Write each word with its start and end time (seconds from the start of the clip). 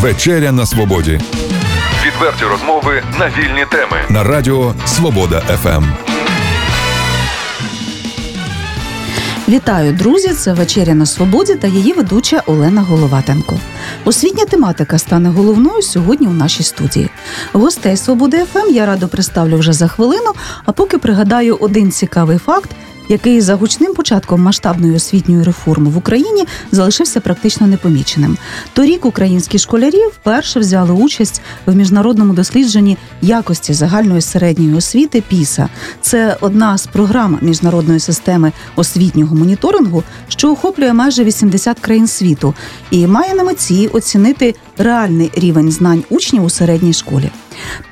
Вечеря 0.00 0.52
на 0.52 0.66
свободі. 0.66 1.20
Відверті 2.06 2.44
розмови 2.44 3.02
на 3.18 3.26
вільні 3.28 3.66
теми 3.70 3.96
на 4.08 4.24
Радіо 4.24 4.74
Свобода 4.86 5.40
ФМ. 5.40 5.84
Вітаю, 9.48 9.92
друзі! 9.92 10.28
Це 10.28 10.52
вечеря 10.52 10.94
на 10.94 11.06
свободі 11.06 11.54
та 11.54 11.66
її 11.66 11.92
ведуча 11.92 12.42
Олена 12.46 12.82
Головатенко. 12.82 13.58
Освітня 14.04 14.44
тематика 14.44 14.98
стане 14.98 15.28
головною 15.28 15.82
сьогодні 15.82 16.26
у 16.26 16.32
нашій 16.32 16.62
студії. 16.62 17.10
Гостей 17.52 17.96
Свободи 17.96 18.44
ФМ 18.52 18.70
я 18.70 18.86
радо 18.86 19.08
представлю 19.08 19.58
вже 19.58 19.72
за 19.72 19.88
хвилину. 19.88 20.32
А 20.64 20.72
поки 20.72 20.98
пригадаю 20.98 21.56
один 21.60 21.90
цікавий 21.90 22.38
факт, 22.38 22.70
який 23.08 23.40
за 23.40 23.54
гучним 23.54 23.94
початком 23.94 24.42
масштабної 24.42 24.94
освітньої 24.94 25.42
реформи 25.42 25.90
в 25.90 25.96
Україні 25.96 26.44
залишився 26.72 27.20
практично 27.20 27.66
непоміченим. 27.66 28.36
Торік 28.72 29.04
українські 29.04 29.58
школярі 29.58 30.06
вперше 30.12 30.60
взяли 30.60 30.92
участь 30.92 31.42
в 31.66 31.74
міжнародному 31.74 32.32
дослідженні 32.32 32.96
якості 33.22 33.74
загальної 33.74 34.20
середньої 34.20 34.74
освіти 34.74 35.22
ПІСА. 35.28 35.68
Це 36.00 36.36
одна 36.40 36.78
з 36.78 36.86
програм 36.86 37.38
міжнародної 37.42 38.00
системи 38.00 38.52
освітнього 38.76 39.36
моніторингу, 39.36 40.02
що 40.28 40.52
охоплює 40.52 40.92
майже 40.92 41.24
80 41.24 41.80
країн 41.80 42.06
світу, 42.06 42.54
і 42.90 43.06
має 43.06 43.34
на 43.34 43.44
меті 43.44 43.86
оцінити 43.86 44.54
реальний 44.78 45.30
рівень 45.34 45.70
знань 45.70 46.04
учнів 46.10 46.44
у 46.44 46.50
середній 46.50 46.92
школі. 46.92 47.30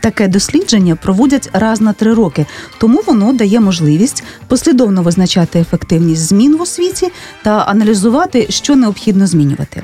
Таке 0.01 0.29
дослідження 0.29 0.97
проводять 0.97 1.51
раз 1.52 1.80
на 1.80 1.93
три 1.93 2.15
роки, 2.15 2.47
тому 2.79 3.02
воно 3.07 3.33
дає 3.33 3.61
можливість 3.61 4.24
послідовно 4.48 5.02
визначати 5.02 5.59
ефективність 5.61 6.23
змін 6.23 6.57
в 6.57 6.62
освіті 6.62 7.09
та 7.43 7.51
аналізувати, 7.51 8.47
що 8.48 8.77
необхідно 8.77 9.27
змінювати. 9.27 9.83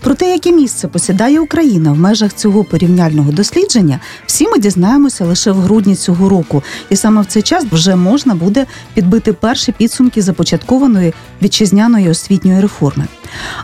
Про 0.00 0.14
те, 0.14 0.30
яке 0.30 0.52
місце 0.52 0.88
посідає 0.88 1.40
Україна 1.40 1.92
в 1.92 1.98
межах 1.98 2.34
цього 2.34 2.64
порівняльного 2.64 3.32
дослідження, 3.32 4.00
всі 4.26 4.48
ми 4.48 4.58
дізнаємося 4.58 5.24
лише 5.24 5.52
в 5.52 5.56
грудні 5.56 5.94
цього 5.94 6.28
року, 6.28 6.62
і 6.90 6.96
саме 6.96 7.22
в 7.22 7.26
цей 7.26 7.42
час 7.42 7.64
вже 7.72 7.96
можна 7.96 8.34
буде 8.34 8.66
підбити 8.94 9.32
перші 9.32 9.72
підсумки 9.72 10.22
започаткованої 10.22 11.14
вітчизняної 11.42 12.10
освітньої 12.10 12.60
реформи. 12.60 13.06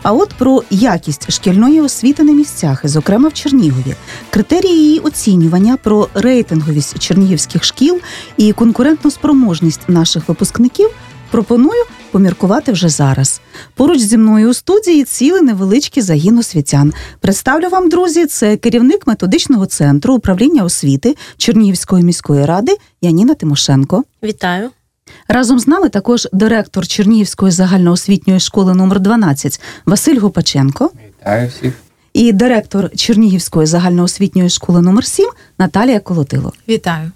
А 0.03 0.13
от 0.13 0.33
про 0.37 0.63
якість 0.69 1.31
шкільної 1.31 1.81
освіти 1.81 2.23
на 2.23 2.31
місцях, 2.31 2.79
зокрема 2.83 3.29
в 3.29 3.33
Чернігові, 3.33 3.95
критерії 4.29 4.77
її 4.77 4.99
оцінювання 4.99 5.77
про 5.77 6.07
рейтинговість 6.13 6.99
чернігівських 6.99 7.63
шкіл 7.63 7.99
і 8.37 8.53
конкурентну 8.53 9.11
спроможність 9.11 9.89
наших 9.89 10.29
випускників. 10.29 10.89
Пропоную 11.31 11.83
поміркувати 12.11 12.71
вже 12.71 12.89
зараз. 12.89 13.41
Поруч 13.73 13.99
зі 13.99 14.17
мною 14.17 14.49
у 14.49 14.53
студії 14.53 15.03
цілий 15.03 15.41
невеличкий 15.41 16.03
загін 16.03 16.37
освітян. 16.37 16.93
Представлю 17.19 17.69
вам, 17.69 17.89
друзі, 17.89 18.25
це 18.25 18.57
керівник 18.57 19.07
методичного 19.07 19.65
центру 19.65 20.13
управління 20.13 20.63
освіти 20.63 21.15
Чернігівської 21.37 22.03
міської 22.03 22.45
ради 22.45 22.77
Яніна 23.01 23.33
Тимошенко. 23.33 24.03
Вітаю. 24.23 24.69
Разом 25.27 25.59
з 25.59 25.67
нами 25.67 25.89
також 25.89 26.27
директор 26.33 26.87
Чернігівської 26.87 27.51
загальноосвітньої 27.51 28.39
школи 28.39 28.73
номер 28.73 28.99
12 28.99 29.61
Василь 29.85 30.19
Гопаченко. 30.19 30.91
Вітаю 31.19 31.49
всіх. 31.49 31.73
І 32.13 32.31
директор 32.31 32.91
Чернігівської 32.95 33.67
загальноосвітньої 33.67 34.49
школи 34.49 34.81
номер 34.81 35.05
7 35.05 35.29
Наталія 35.59 35.99
Колотило. 35.99 36.53
Вітаю. 36.69 37.11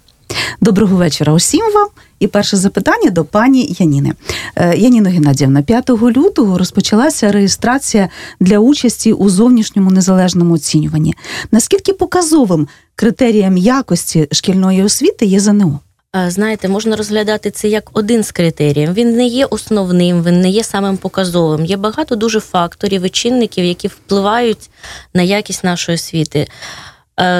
Доброго 0.60 0.96
вечора 0.96 1.32
усім 1.32 1.72
вам. 1.74 1.88
І 2.18 2.26
перше 2.26 2.56
запитання 2.56 3.10
до 3.10 3.24
пані 3.24 3.76
Яніни. 3.78 4.12
Е, 4.56 4.76
Яніна 4.76 5.10
Геннадівна, 5.10 5.62
5 5.62 5.90
лютого 5.90 6.58
розпочалася 6.58 7.32
реєстрація 7.32 8.08
для 8.40 8.58
участі 8.58 9.12
у 9.12 9.28
зовнішньому 9.28 9.90
незалежному 9.90 10.54
оцінюванні. 10.54 11.14
Наскільки 11.50 11.92
показовим 11.92 12.68
критерієм 12.94 13.56
якості 13.56 14.28
шкільної 14.32 14.82
освіти 14.82 15.26
є 15.26 15.40
ЗНО? 15.40 15.80
Знаєте, 16.14 16.68
можна 16.68 16.96
розглядати 16.96 17.50
це 17.50 17.68
як 17.68 17.90
один 17.92 18.24
з 18.24 18.32
критеріїв. 18.32 18.94
Він 18.94 19.16
не 19.16 19.26
є 19.26 19.44
основним, 19.44 20.24
він 20.24 20.40
не 20.40 20.50
є 20.50 20.64
самим 20.64 20.96
показовим. 20.96 21.64
Є 21.64 21.76
багато 21.76 22.16
дуже 22.16 22.40
факторів 22.40 23.02
і 23.02 23.08
чинників, 23.08 23.64
які 23.64 23.88
впливають 23.88 24.70
на 25.14 25.22
якість 25.22 25.64
нашої 25.64 25.96
освіти. 25.96 26.46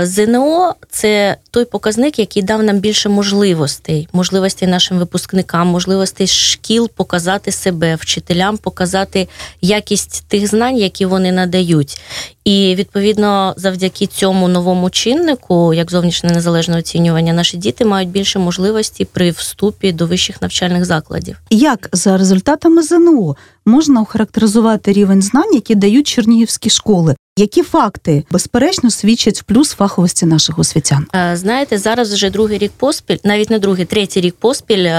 ЗНО 0.02 0.74
це 0.90 1.36
той 1.50 1.64
показник, 1.64 2.18
який 2.18 2.42
дав 2.42 2.62
нам 2.62 2.78
більше 2.78 3.08
можливостей, 3.08 4.08
можливостей 4.12 4.68
нашим 4.68 4.98
випускникам, 4.98 5.68
можливостей 5.68 6.26
шкіл 6.26 6.90
показати 6.90 7.52
себе, 7.52 7.94
вчителям 7.94 8.56
показати 8.58 9.28
якість 9.60 10.24
тих 10.28 10.46
знань, 10.46 10.76
які 10.76 11.06
вони 11.06 11.32
надають. 11.32 12.00
І 12.44 12.74
відповідно, 12.74 13.54
завдяки 13.56 14.06
цьому 14.06 14.48
новому 14.48 14.90
чиннику, 14.90 15.74
як 15.74 15.90
зовнішнє 15.90 16.30
незалежне 16.30 16.78
оцінювання, 16.78 17.32
наші 17.32 17.56
діти 17.56 17.84
мають 17.84 18.08
більше 18.10 18.38
можливостей 18.38 19.08
при 19.12 19.30
вступі 19.30 19.92
до 19.92 20.06
вищих 20.06 20.42
навчальних 20.42 20.84
закладів. 20.84 21.36
Як 21.50 21.88
за 21.92 22.18
результатами 22.18 22.82
ЗНО 22.82 23.36
можна 23.66 24.00
охарактеризувати 24.00 24.92
рівень 24.92 25.22
знань, 25.22 25.54
які 25.54 25.74
дають 25.74 26.06
чернігівські 26.06 26.70
школи? 26.70 27.16
Які 27.38 27.62
факти 27.62 28.24
безперечно 28.30 28.90
свідчать 28.90 29.40
в 29.40 29.42
плюс 29.42 29.70
фаховості 29.70 30.26
наших 30.26 30.58
освітян? 30.58 31.06
Знаєте, 31.32 31.78
зараз 31.78 32.12
вже 32.12 32.30
другий 32.30 32.58
рік 32.58 32.72
поспіль, 32.76 33.16
навіть 33.24 33.50
не 33.50 33.58
другий, 33.58 33.84
третій 33.84 34.20
рік 34.20 34.34
поспіль. 34.38 34.90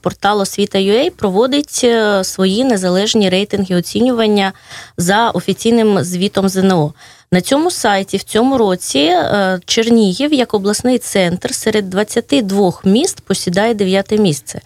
Портал 0.00 0.40
освіта.ua 0.40 1.10
проводить 1.10 1.80
е, 1.84 2.24
свої 2.24 2.64
незалежні 2.64 3.28
рейтинги 3.28 3.76
оцінювання 3.76 4.52
за 4.96 5.30
офіційним 5.30 6.04
звітом 6.04 6.48
ЗНО. 6.48 6.85
На 7.32 7.40
цьому 7.40 7.70
сайті 7.70 8.16
в 8.16 8.22
цьому 8.22 8.58
році 8.58 8.98
е, 8.98 9.60
Чернігів 9.64 10.32
як 10.32 10.54
обласний 10.54 10.98
центр 10.98 11.54
серед 11.54 11.90
22 11.90 12.72
міст 12.84 13.20
посідає 13.20 13.74
дев'яте 13.74 14.18
місце. 14.18 14.60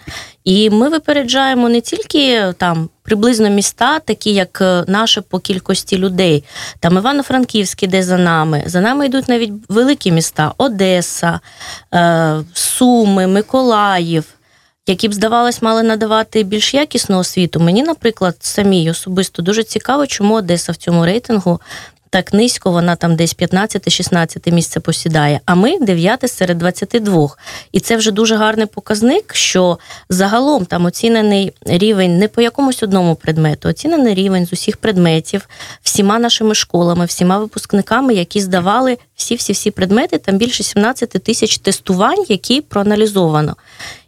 І 0.45 0.71
ми 0.71 0.89
випереджаємо 0.89 1.69
не 1.69 1.81
тільки 1.81 2.53
там 2.59 2.89
приблизно 3.03 3.51
міста, 3.51 3.99
такі 3.99 4.35
як 4.35 4.59
е, 4.61 4.85
наше 4.87 5.21
по 5.21 5.39
кількості 5.39 5.99
людей. 5.99 6.45
Там 6.81 6.97
Івано-Франківський, 6.97 7.89
де 7.89 8.03
за 8.03 8.17
нами. 8.17 8.63
За 8.67 8.81
нами 8.81 9.07
йдуть 9.07 9.29
навіть 9.29 9.53
великі 9.69 10.13
міста: 10.13 10.53
Одеса, 10.59 11.41
е, 11.95 12.45
Суми, 12.55 13.27
Миколаїв. 13.27 14.25
Які 14.87 15.09
б 15.09 15.15
здавалось, 15.15 15.63
мали 15.63 15.83
надавати 15.83 16.43
більш 16.43 16.75
якісну 16.75 17.19
освіту. 17.19 17.61
Мені, 17.61 17.83
наприклад, 17.83 18.37
самій 18.41 18.91
особисто 18.91 19.43
дуже 19.43 19.63
цікаво, 19.63 20.07
чому 20.07 20.35
Одеса 20.35 20.73
в 20.73 20.77
цьому 20.77 21.05
рейтингу 21.05 21.61
так 22.11 22.33
низько, 22.33 22.71
вона 22.71 22.97
там 22.97 23.17
десь 23.17 23.37
15-16 23.37 24.53
місце 24.53 24.81
посідає. 24.81 25.41
А 25.45 25.55
ми 25.55 25.79
9 25.79 26.31
серед 26.31 26.59
22. 26.59 27.29
І 27.73 27.81
це 27.81 27.97
вже 27.97 28.11
дуже 28.11 28.37
гарний 28.37 28.67
показник, 28.67 29.35
що 29.35 29.79
загалом 30.09 30.65
там 30.65 30.85
оцінений 30.85 31.53
рівень 31.67 32.19
не 32.19 32.29
по 32.29 32.43
якомусь 32.43 32.83
одному 32.83 33.15
предмету, 33.15 33.69
оцінений 33.69 34.15
рівень 34.15 34.47
з 34.47 34.53
усіх 34.53 34.77
предметів, 34.77 35.49
всіма 35.83 36.19
нашими 36.19 36.55
школами, 36.55 37.05
всіма 37.05 37.39
випускниками, 37.39 38.15
які 38.15 38.41
здавали 38.41 38.99
всі-всі 39.17 39.53
всі 39.53 39.71
предмети. 39.71 40.19
Там 40.19 40.39
більше 40.39 40.63
17 40.63 41.11
тисяч 41.11 41.59
тестувань, 41.59 42.25
які 42.29 42.61
проаналізовано. 42.61 43.57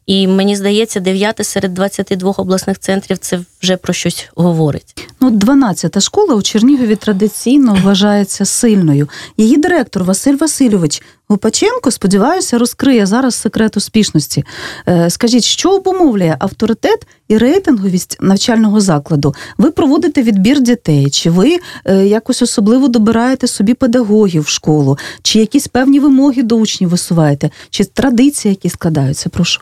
І 0.07 0.27
мені 0.27 0.57
здається, 0.57 1.01
9 1.01 1.47
серед 1.47 1.75
22 1.75 2.35
обласних 2.37 2.79
центрів 2.79 3.19
це 3.19 3.41
вже 3.63 3.77
про 3.77 3.93
щось 3.93 4.29
говорить. 4.35 5.09
Ну, 5.21 5.31
12-та 5.31 6.01
школа 6.01 6.35
у 6.35 6.43
Чернігові 6.43 6.97
традиційно 6.97 7.79
вважається 7.85 8.45
сильною. 8.45 9.09
Її 9.37 9.57
директор 9.57 10.05
Василь 10.05 10.37
Васильович 10.37 11.03
Гопаченко, 11.29 11.91
сподіваюся, 11.91 12.59
розкриє 12.59 13.07
зараз 13.07 13.35
секрет 13.35 13.77
успішності. 13.77 14.45
Е, 14.89 15.11
скажіть, 15.11 15.45
що 15.45 15.71
обумовлює 15.71 16.37
авторитет 16.39 17.07
і 17.29 17.39
рейтинговість 17.39 18.17
навчального 18.21 18.81
закладу? 18.81 19.35
Ви 19.59 19.71
проводите 19.71 20.23
відбір 20.23 20.61
дітей? 20.61 21.11
Чи 21.11 21.31
ви 21.31 21.59
е, 21.85 22.07
якось 22.07 22.43
особливо 22.43 22.89
добираєте 22.89 23.47
собі 23.47 23.75
педагогів 23.75 24.43
в 24.43 24.49
школу? 24.49 24.99
Чи 25.23 25.39
якісь 25.39 25.69
певні 25.69 26.01
вимоги 26.01 26.43
до 26.43 26.57
учнів 26.57 26.89
висуваєте? 26.89 27.51
Чи 27.71 27.85
традиції, 27.85 28.53
які 28.53 28.69
складаються? 28.69 29.29
Прошу. 29.29 29.61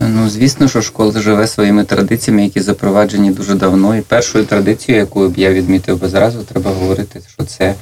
Ну, 0.00 0.28
звісно, 0.28 0.68
що 0.68 0.82
школа 0.82 1.20
живе 1.20 1.46
своїми 1.46 1.84
традиціями, 1.84 2.42
які 2.42 2.60
запроваджені 2.60 3.30
дуже 3.30 3.54
давно. 3.54 3.96
І 3.96 4.00
першою 4.00 4.44
традицією, 4.44 5.00
яку 5.00 5.28
б 5.28 5.38
я 5.38 5.52
відмітив 5.52 6.00
би 6.00 6.08
зразу, 6.08 6.38
треба 6.42 6.70
говорити, 6.70 7.20
що 7.28 7.44
це 7.44 7.74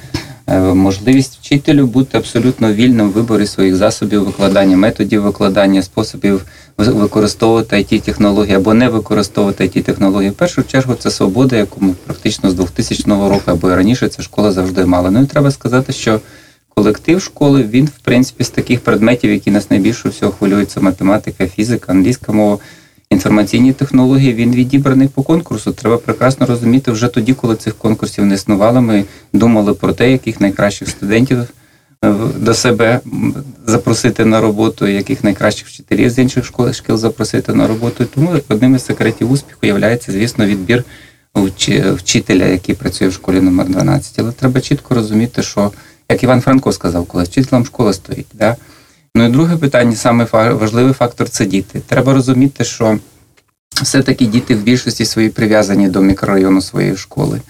е, 0.47 0.59
можливість 0.59 1.39
вчителю 1.41 1.87
бути 1.87 2.17
абсолютно 2.17 2.73
вільним 2.73 3.09
в 3.09 3.11
виборі 3.11 3.47
своїх 3.47 3.75
засобів 3.75 4.25
викладання, 4.25 4.77
методів 4.77 5.21
викладання, 5.21 5.81
способів 5.81 6.45
використовувати 6.77 7.75
it 7.75 8.01
технології 8.01 8.55
або 8.55 8.73
не 8.73 8.89
використовувати 8.89 9.63
it 9.63 9.81
технології. 9.81 10.29
В 10.29 10.33
першу 10.33 10.63
чергу 10.63 10.95
це 10.95 11.11
свобода, 11.11 11.55
яку 11.55 11.85
ми 11.85 11.93
практично 12.05 12.49
з 12.49 12.53
2000 12.53 13.09
року 13.09 13.43
або 13.45 13.71
і 13.71 13.75
раніше 13.75 14.07
ця 14.07 14.21
школа 14.21 14.51
завжди 14.51 14.85
мала. 14.85 15.11
Ну 15.11 15.21
і 15.21 15.25
треба 15.25 15.51
сказати, 15.51 15.93
що 15.93 16.19
колектив 16.77 17.21
школи, 17.21 17.63
він, 17.63 17.85
в 17.85 17.99
принципі, 18.03 18.43
з 18.43 18.49
таких 18.49 18.79
предметів, 18.79 19.31
які 19.31 19.51
нас 19.51 19.69
найбільше 19.71 20.09
всього 20.09 20.31
хвилюють, 20.31 20.71
це 20.71 20.79
математика, 20.79 21.47
фізика, 21.47 21.91
англійська 21.91 22.31
мова. 22.31 22.57
інформаційні 23.09 23.73
технології 23.73 24.33
він 24.33 24.51
відібраний 24.55 25.07
по 25.07 25.23
конкурсу. 25.23 25.71
Треба 25.71 25.97
прекрасно 25.97 26.45
розуміти 26.45 26.91
вже 26.91 27.07
тоді, 27.07 27.33
коли 27.33 27.55
цих 27.55 27.75
конкурсів 27.75 28.25
не 28.25 28.35
існувало. 28.35 28.81
Ми 28.81 29.05
думали 29.33 29.73
про 29.73 29.93
те, 29.93 30.11
яких 30.11 30.41
найкращих 30.41 30.89
студентів 30.89 31.37
е, 31.39 32.13
до 32.37 32.53
себе 32.53 32.99
запросити 33.65 34.25
на 34.25 34.41
роботу, 34.41 34.87
яких 34.87 35.23
найкращих 35.23 35.67
вчителів 35.67 36.09
з 36.09 36.19
інших 36.19 36.45
школ 36.45 36.73
шкіл 36.73 36.97
запросити 36.97 37.53
на 37.53 37.67
роботу. 37.67 38.05
Тому 38.15 38.31
одним 38.49 38.75
із 38.75 38.85
секретів 38.85 39.31
успіху 39.31 39.59
є, 39.63 39.99
звісно, 40.07 40.45
відбір 40.45 40.83
вчителя, 41.95 42.45
який 42.45 42.75
працює 42.75 43.07
в 43.07 43.13
школі 43.13 43.41
номер 43.41 43.69
12 43.69 44.19
Але 44.19 44.31
треба 44.31 44.61
чітко 44.61 44.95
розуміти, 44.95 45.43
що 45.43 45.71
як 46.09 46.23
Іван 46.23 46.41
Франко 46.41 46.71
сказав, 46.71 47.05
коли 47.05 47.23
вчителем 47.23 47.65
школа 47.65 47.93
стоїть. 47.93 48.27
Да? 48.33 48.55
Ну 49.15 49.25
і 49.25 49.29
друге 49.29 49.57
питання, 49.57 49.95
саме 49.95 50.27
важливий 50.31 50.93
фактор 50.93 51.29
це 51.29 51.45
діти. 51.45 51.81
Треба 51.87 52.13
розуміти, 52.13 52.63
що 52.63 52.99
все-таки 53.81 54.25
діти 54.25 54.55
в 54.55 54.63
більшості 54.63 55.05
свої 55.05 55.29
прив'язані 55.29 55.87
до 55.87 56.01
мікрорайону 56.01 56.61
своєї 56.61 56.97
школи. 56.97 57.41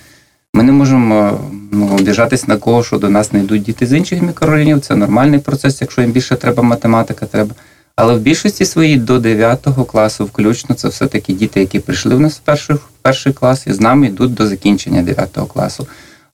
Ми 0.53 0.63
не 0.63 0.71
можемо 0.71 1.39
ну, 1.71 1.97
обіжатись 1.99 2.47
на 2.47 2.57
кого, 2.57 2.83
що 2.83 2.97
до 2.97 3.09
нас 3.09 3.33
не 3.33 3.39
йдуть 3.39 3.63
діти 3.63 3.85
з 3.85 3.93
інших 3.93 4.21
мікрорайонів. 4.21 4.81
Це 4.81 4.95
нормальний 4.95 5.39
процес, 5.39 5.81
якщо 5.81 6.01
їм 6.01 6.11
більше 6.11 6.35
треба 6.35 6.63
математика, 6.63 7.25
треба. 7.25 7.55
Але 7.95 8.15
в 8.15 8.19
більшості 8.19 8.65
своїй 8.65 8.97
до 8.97 9.19
9 9.19 9.67
класу, 9.87 10.25
включно, 10.25 10.75
це 10.75 10.87
все-таки 10.87 11.33
діти, 11.33 11.59
які 11.59 11.79
прийшли 11.79 12.15
в 12.15 12.19
нас 12.19 12.35
в 12.35 12.39
перший, 12.39 12.75
перший 13.01 13.33
клас 13.33 13.67
і 13.67 13.73
з 13.73 13.79
нами 13.79 14.07
йдуть 14.07 14.33
до 14.33 14.47
закінчення 14.47 15.03
9 15.03 15.37
класу. 15.53 15.87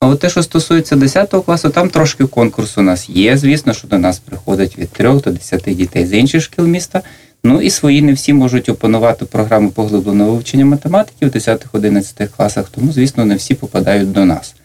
А 0.04 0.08
от 0.08 0.20
те, 0.20 0.30
що 0.30 0.44
стосується 0.44 0.96
10 0.96 1.30
класу, 1.46 1.70
там 1.70 1.90
трошки 1.90 2.26
конкурс 2.26 2.78
у 2.78 2.82
нас 2.82 3.10
є. 3.10 3.38
Звісно, 3.38 3.74
що 3.74 3.88
до 3.88 3.98
нас 3.98 4.20
приходить 4.20 4.78
від 4.78 4.90
3 4.90 5.14
до 5.14 5.32
10 5.32 5.62
дітей 5.68 6.06
з 6.06 6.14
інших 6.14 6.42
шкіл 6.42 6.68
міста. 6.68 7.02
Ну 7.44 7.62
і 7.62 7.70
свої 7.70 8.02
не 8.02 8.14
всі 8.14 8.34
можуть 8.34 8.70
опанувати 8.70 9.26
програму 9.26 9.70
поглибленого 9.70 10.32
вивчення 10.32 10.66
математики 10.66 11.26
в 11.26 11.30
10-11 11.30 12.28
класах, 12.38 12.70
тому, 12.70 12.92
звісно, 12.92 13.26
не 13.26 13.36
всі 13.36 13.54
попадають 13.54 14.12
до 14.12 14.26
нас. 14.26 14.56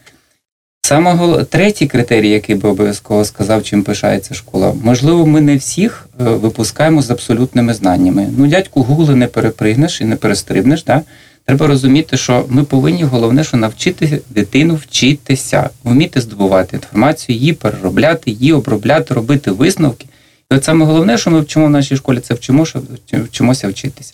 Саме 0.81 1.43
третій 1.43 1.87
критерій, 1.87 2.29
який 2.29 2.55
би 2.55 2.69
обов'язково 2.69 3.25
сказав, 3.25 3.63
чим 3.63 3.83
пишається 3.83 4.33
школа, 4.33 4.73
можливо, 4.83 5.25
ми 5.25 5.41
не 5.41 5.55
всіх 5.55 6.07
е, 6.21 6.23
випускаємо 6.23 7.01
з 7.01 7.11
абсолютними 7.11 7.73
знаннями. 7.73 8.27
Ну, 8.37 8.47
дядьку 8.47 8.83
Гугли 8.83 9.15
не 9.15 9.27
перепригнеш 9.27 10.01
і 10.01 10.05
не 10.05 10.15
перестрибнеш. 10.15 10.83
Да? 10.83 11.01
Треба 11.49 11.67
розуміти, 11.67 12.17
що 12.17 12.45
ми 12.49 12.63
повинні 12.63 13.03
головне, 13.03 13.43
що 13.43 13.57
навчити 13.57 14.21
дитину 14.29 14.75
вчитися, 14.75 15.69
вміти 15.83 16.21
здобувати 16.21 16.75
інформацію, 16.75 17.37
її 17.37 17.53
переробляти, 17.53 18.31
її 18.31 18.53
обробляти, 18.53 19.13
робити 19.13 19.51
висновки. 19.51 20.05
І 20.51 20.55
от 20.55 20.63
саме 20.63 20.85
головне, 20.85 21.17
що 21.17 21.31
ми 21.31 21.39
вчимо 21.39 21.65
в 21.65 21.69
нашій 21.69 21.95
школі, 21.95 22.19
це 22.19 22.33
вчимо, 22.33 22.65
що 22.65 22.81
вчимося 23.11 23.67
вчитися. 23.67 24.13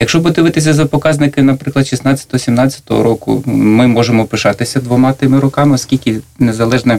Якщо 0.00 0.22
подивитися 0.22 0.74
за 0.74 0.86
показники, 0.86 1.42
наприклад, 1.42 1.84
16-17 1.84 3.02
року, 3.02 3.42
ми 3.46 3.86
можемо 3.86 4.24
пишатися 4.24 4.80
двома 4.80 5.12
тими 5.12 5.40
роками, 5.40 5.74
оскільки 5.74 6.20
незалежне 6.38 6.98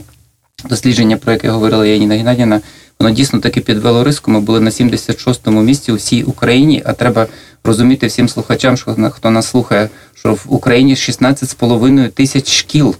дослідження, 0.69 1.17
про 1.17 1.33
яке 1.33 1.49
говорила 1.49 1.85
Яніна 1.85 2.15
Геннадіна, 2.15 2.61
воно 3.05 3.15
дійсно 3.15 3.39
таки 3.39 3.61
підвело 3.61 4.03
риску. 4.03 4.31
Ми 4.31 4.39
були 4.39 4.59
на 4.59 4.69
76-му 4.69 5.61
місці 5.61 5.91
у 5.91 5.95
всій 5.95 6.23
Україні, 6.23 6.83
а 6.85 6.93
треба 6.93 7.27
розуміти 7.63 8.07
всім 8.07 8.29
слухачам, 8.29 8.77
що 8.77 9.11
хто 9.11 9.31
нас 9.31 9.47
слухає, 9.47 9.89
що 10.13 10.33
в 10.33 10.45
Україні 10.47 10.95
16,5 10.95 12.09
тисяч 12.09 12.51
шкіл. 12.51 12.95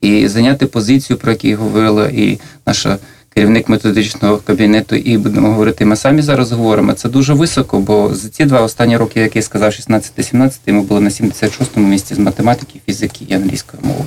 І 0.00 0.28
зайняти 0.28 0.66
позицію, 0.66 1.16
про 1.16 1.32
яку 1.32 1.62
говорила 1.62 2.08
і 2.08 2.38
наша 2.66 2.98
керівник 3.34 3.68
методичного 3.68 4.36
кабінету, 4.36 4.96
і 4.96 5.18
будемо 5.18 5.48
говорити, 5.48 5.84
ми 5.84 5.96
самі 5.96 6.22
зараз 6.22 6.52
говоримо. 6.52 6.92
Це 6.92 7.08
дуже 7.08 7.34
високо, 7.34 7.80
бо 7.80 8.14
за 8.14 8.28
ці 8.28 8.44
два 8.44 8.60
останні 8.60 8.96
роки, 8.96 9.20
як 9.20 9.36
я 9.36 9.42
сказав, 9.42 9.70
16-17, 9.70 10.50
ми 10.66 10.82
були 10.82 11.00
на 11.00 11.10
76-му 11.10 11.88
місці 11.88 12.14
з 12.14 12.18
математики, 12.18 12.80
фізики 12.86 13.24
і 13.28 13.34
англійської 13.34 13.82
мови. 13.82 14.04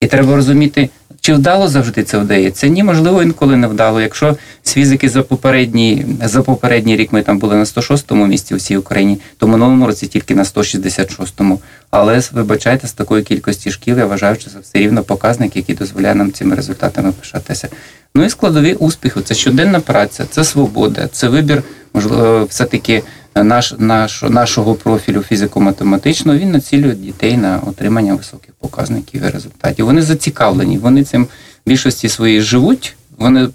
І 0.00 0.06
треба 0.06 0.36
розуміти, 0.36 0.88
чи 1.20 1.34
вдало 1.34 1.68
завжди 1.68 2.02
це 2.02 2.18
вдається? 2.18 2.68
Ні, 2.68 2.82
можливо, 2.82 3.22
інколи 3.22 3.56
не 3.56 3.66
вдало. 3.66 4.00
Якщо 4.00 4.36
з 4.62 4.72
фізики 4.72 5.08
за 5.08 5.22
попередній 5.22 6.06
за 6.24 6.42
попередній 6.42 6.96
рік 6.96 7.12
ми 7.12 7.22
там 7.22 7.38
були 7.38 7.56
на 7.56 7.64
106-му 7.64 8.26
місці 8.26 8.54
у 8.54 8.56
всій 8.56 8.76
Україні, 8.76 9.18
то 9.38 9.48
минулому 9.48 9.86
році 9.86 10.06
тільки 10.06 10.34
на 10.34 10.42
166-му. 10.42 11.60
Але 11.90 12.22
вибачайте, 12.32 12.86
з 12.86 12.92
такої 12.92 13.22
кількості 13.22 13.70
шкіл, 13.70 13.98
я 13.98 14.06
вважаю, 14.06 14.36
що 14.36 14.50
це 14.50 14.58
все 14.58 14.78
рівно 14.78 15.02
показник, 15.02 15.56
який 15.56 15.74
дозволяє 15.74 16.14
нам 16.14 16.32
цими 16.32 16.56
результатами 16.56 17.12
пишатися. 17.12 17.68
Ну 18.14 18.24
і 18.24 18.30
складові 18.30 18.74
успіху 18.74 19.20
це 19.20 19.34
щоденна 19.34 19.80
праця, 19.80 20.24
це 20.30 20.44
свобода, 20.44 21.08
це 21.12 21.28
вибір, 21.28 21.62
можливо, 21.94 22.44
все-таки 22.44 23.02
наш, 23.44 23.74
наш, 23.78 24.22
нашого 24.22 24.74
профілю 24.74 25.24
фізико-математичного, 25.30 26.38
він 26.38 26.50
націлює 26.50 26.94
дітей 26.94 27.36
на 27.36 27.60
отримання 27.66 28.14
високих 28.14 28.54
показників 28.54 29.22
і 29.22 29.28
результатів. 29.28 29.86
Вони 29.86 30.02
зацікавлені, 30.02 30.78
вони 30.78 31.04
цим 31.04 31.24
в 31.24 31.28
більшості 31.66 32.08
своїй 32.08 32.40
живуть, 32.40 32.96
вони 33.18 33.48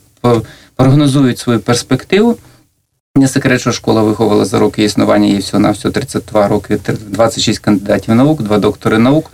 прогнозують 0.76 1.40
свою 1.40 1.60
перспективу. 1.60 2.38
Не 3.16 3.28
секрет, 3.28 3.62
що 3.62 3.72
школа 3.72 4.04
виховала 4.04 4.46
за 4.46 4.60
роки 4.60 4.84
існування, 4.84 5.28
їй 5.28 5.38
всього 5.38 5.60
на 5.60 5.72
всього 5.72 5.92
32 5.92 6.48
роки, 6.48 6.80
26 7.08 7.60
кандидатів 7.60 8.16
наук, 8.16 8.42
два 8.42 8.58
доктори 8.58 8.98
наук. 8.98 9.32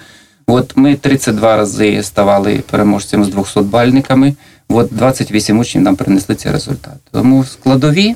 От 0.47 0.77
ми 0.77 0.95
32 0.95 1.57
рази 1.57 2.03
ставали 2.03 2.63
переможцями 2.71 3.25
з 3.25 3.29
200 3.29 3.59
бальниками. 3.59 4.35
От 4.69 4.89
28 4.91 5.59
учнів 5.59 5.83
нам 5.83 5.95
принесли 5.95 6.35
ці 6.35 6.51
результати. 6.51 6.97
Тому 7.11 7.43
складові 7.43 8.15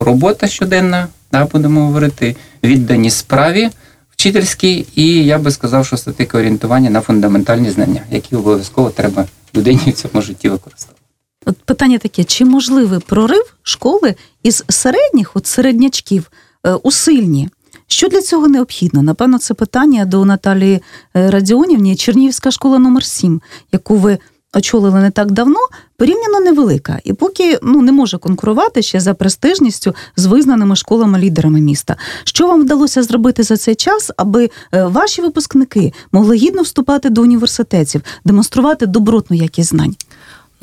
робота 0.00 0.48
щоденна, 0.48 1.08
да, 1.38 1.48
будемо 1.52 1.86
говорити, 1.86 2.36
віддані 2.64 3.10
справі 3.10 3.70
вчительській, 4.10 4.86
і 4.94 5.24
я 5.24 5.38
би 5.38 5.50
сказав, 5.50 5.86
що 5.86 5.96
це 5.96 6.12
орієнтування 6.34 6.90
на 6.90 7.00
фундаментальні 7.00 7.70
знання, 7.70 8.02
які 8.10 8.36
обов'язково 8.36 8.90
треба 8.90 9.24
людині 9.56 9.80
в 9.86 9.92
цьому 9.92 10.22
житті 10.22 10.48
використовувати. 10.48 11.02
От 11.46 11.56
питання 11.62 11.98
таке: 11.98 12.24
чи 12.24 12.44
можливий 12.44 13.00
прорив 13.00 13.54
школи 13.62 14.14
із 14.42 14.64
середніх, 14.68 15.30
от 15.34 15.46
середнячків, 15.46 16.30
е, 16.66 16.72
у 16.72 16.90
сильні? 16.90 17.48
Що 17.86 18.08
для 18.08 18.22
цього 18.22 18.48
необхідно? 18.48 19.02
Напевно, 19.02 19.38
це 19.38 19.54
питання 19.54 20.04
до 20.04 20.24
Наталії 20.24 20.82
е, 21.16 21.30
Радіонівні, 21.30 21.96
Чернігівська 21.96 22.50
школа 22.50 22.78
номер 22.78 23.04
7 23.04 23.40
яку 23.72 23.96
ви 23.96 24.18
очолили 24.56 25.00
не 25.00 25.10
так 25.10 25.32
давно, 25.32 25.58
порівняно 25.96 26.40
невелика, 26.40 26.98
і 27.04 27.12
поки 27.12 27.58
ну 27.62 27.82
не 27.82 27.92
може 27.92 28.18
конкурувати 28.18 28.82
ще 28.82 29.00
за 29.00 29.14
престижністю 29.14 29.94
з 30.16 30.26
визнаними 30.26 30.76
школами-лідерами 30.76 31.60
міста. 31.60 31.96
Що 32.24 32.46
вам 32.46 32.60
вдалося 32.60 33.02
зробити 33.02 33.42
за 33.42 33.56
цей 33.56 33.74
час, 33.74 34.10
аби 34.16 34.50
е, 34.72 34.84
ваші 34.84 35.22
випускники 35.22 35.92
могли 36.12 36.36
гідно 36.36 36.62
вступати 36.62 37.10
до 37.10 37.22
університетів, 37.22 38.02
демонструвати 38.24 38.86
добротну 38.86 39.36
якість 39.36 39.68
знань? 39.68 39.96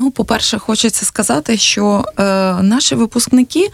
Ну, 0.04 0.10
по-перше, 0.10 0.58
хочеться 0.58 1.04
сказати, 1.04 1.56
що 1.56 2.04
е, 2.18 2.22
наші 2.62 2.94
випускники, 2.94 3.68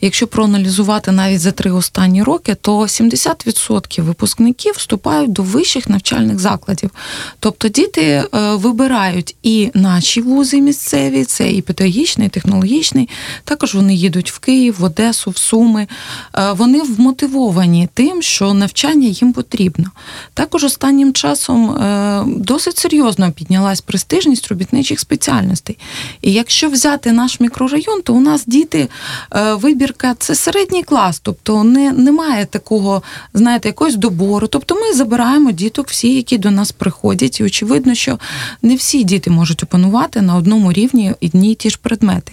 якщо 0.00 0.26
проаналізувати 0.26 1.12
навіть 1.12 1.40
за 1.40 1.52
три 1.52 1.70
останні 1.70 2.22
роки, 2.22 2.54
то 2.54 2.80
70% 2.80 4.02
випускників 4.02 4.74
вступають 4.76 5.32
до 5.32 5.42
вищих 5.42 5.88
навчальних 5.88 6.38
закладів. 6.38 6.90
Тобто 7.40 7.68
діти 7.68 8.02
е, 8.02 8.26
вибирають 8.54 9.36
і 9.42 9.70
наші 9.74 10.20
вузи 10.20 10.60
місцеві, 10.60 11.24
це 11.24 11.52
і 11.52 11.62
педагогічний, 11.62 12.26
і 12.26 12.30
технологічний. 12.30 13.08
Також 13.44 13.74
вони 13.74 13.94
їдуть 13.94 14.32
в 14.32 14.38
Київ, 14.38 14.76
в 14.78 14.84
Одесу, 14.84 15.30
в 15.30 15.38
Суми. 15.38 15.86
Е, 16.34 16.52
вони 16.52 16.82
вмотивовані 16.82 17.88
тим, 17.94 18.22
що 18.22 18.54
навчання 18.54 19.08
їм 19.08 19.32
потрібно. 19.32 19.90
Також 20.34 20.64
останнім 20.64 21.12
часом 21.12 21.70
е, 21.70 22.24
досить 22.26 22.78
серйозно 22.78 23.32
піднялась 23.32 23.80
престижність 23.80 24.48
робітничих 24.48 25.00
спеціальностей 25.00 25.75
І 26.22 26.32
якщо 26.32 26.68
взяти 26.68 27.12
наш 27.12 27.40
мікрорайон, 27.40 28.02
то 28.02 28.14
у 28.14 28.20
нас 28.20 28.46
діти 28.46 28.88
е, 29.34 29.54
вибірка 29.54 30.14
це 30.18 30.34
середній 30.34 30.82
клас, 30.82 31.20
тобто 31.20 31.64
не, 31.64 31.92
немає 31.92 32.46
такого, 32.46 33.02
знаєте, 33.34 33.68
якогось 33.68 33.94
добору. 33.96 34.46
Тобто 34.46 34.74
ми 34.74 34.92
забираємо 34.92 35.52
діток, 35.52 35.88
всі, 35.88 36.14
які 36.14 36.38
до 36.38 36.50
нас 36.50 36.72
приходять, 36.72 37.40
і 37.40 37.44
очевидно, 37.44 37.94
що 37.94 38.18
не 38.62 38.74
всі 38.74 39.04
діти 39.04 39.30
можуть 39.30 39.62
опанувати 39.62 40.22
на 40.22 40.36
одному 40.36 40.72
рівні 40.72 41.14
одні 41.22 41.52
й 41.52 41.54
ті 41.54 41.70
ж 41.70 41.78
предмети. 41.82 42.32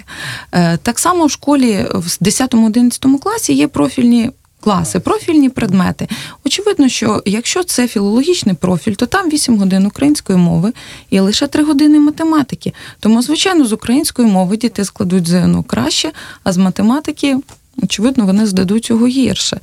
Е, 0.51 0.77
так 0.77 1.00
само 1.00 1.25
в 1.25 1.31
школі 1.31 1.85
в 1.93 2.05
10-11 2.21 3.19
класі 3.19 3.53
є 3.53 3.67
профільні 3.67 4.31
класи, 4.63 5.00
профільні 5.00 5.50
предмети. 5.50 6.08
Очевидно, 6.46 6.89
що 6.89 7.24
якщо 7.25 7.63
це 7.63 7.88
філологічний 7.88 8.55
профіль, 8.55 8.93
то 8.93 9.05
там 9.05 9.29
8 9.29 9.58
годин 9.58 9.86
української 9.86 10.39
мови 10.39 10.74
і 11.10 11.20
лише 11.20 11.48
3 11.48 11.63
години 11.63 12.00
математики. 12.00 12.74
Тому, 13.00 13.22
звичайно, 13.22 13.65
з 13.65 13.74
української 13.74 14.27
мови 14.27 14.58
діти 14.58 14.86
складуть 14.86 15.27
ЗНО 15.27 15.63
краще, 15.63 16.12
а 16.43 16.53
з 16.53 16.58
математики. 16.58 17.38
Очевидно, 17.84 18.25
вони 18.25 18.46
здадуть 18.46 18.89
його 18.89 19.08
гірше. 19.08 19.60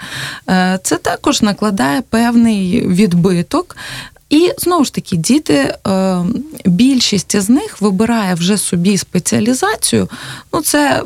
Е, 0.49 0.79
це 0.83 0.97
також 0.97 1.43
накладає 1.43 2.03
певний 2.03 2.87
відбиток. 2.87 3.77
І 4.31 4.53
знову 4.59 4.85
ж 4.85 4.95
таки, 4.95 5.17
діти, 5.17 5.75
е, 5.87 6.25
більшість 6.65 7.41
з 7.41 7.49
них 7.49 7.81
вибирає 7.81 8.35
вже 8.35 8.59
собі 8.59 8.99
спеціалізацію. 8.99 10.09
Ну, 10.53 10.63
це 10.63 11.03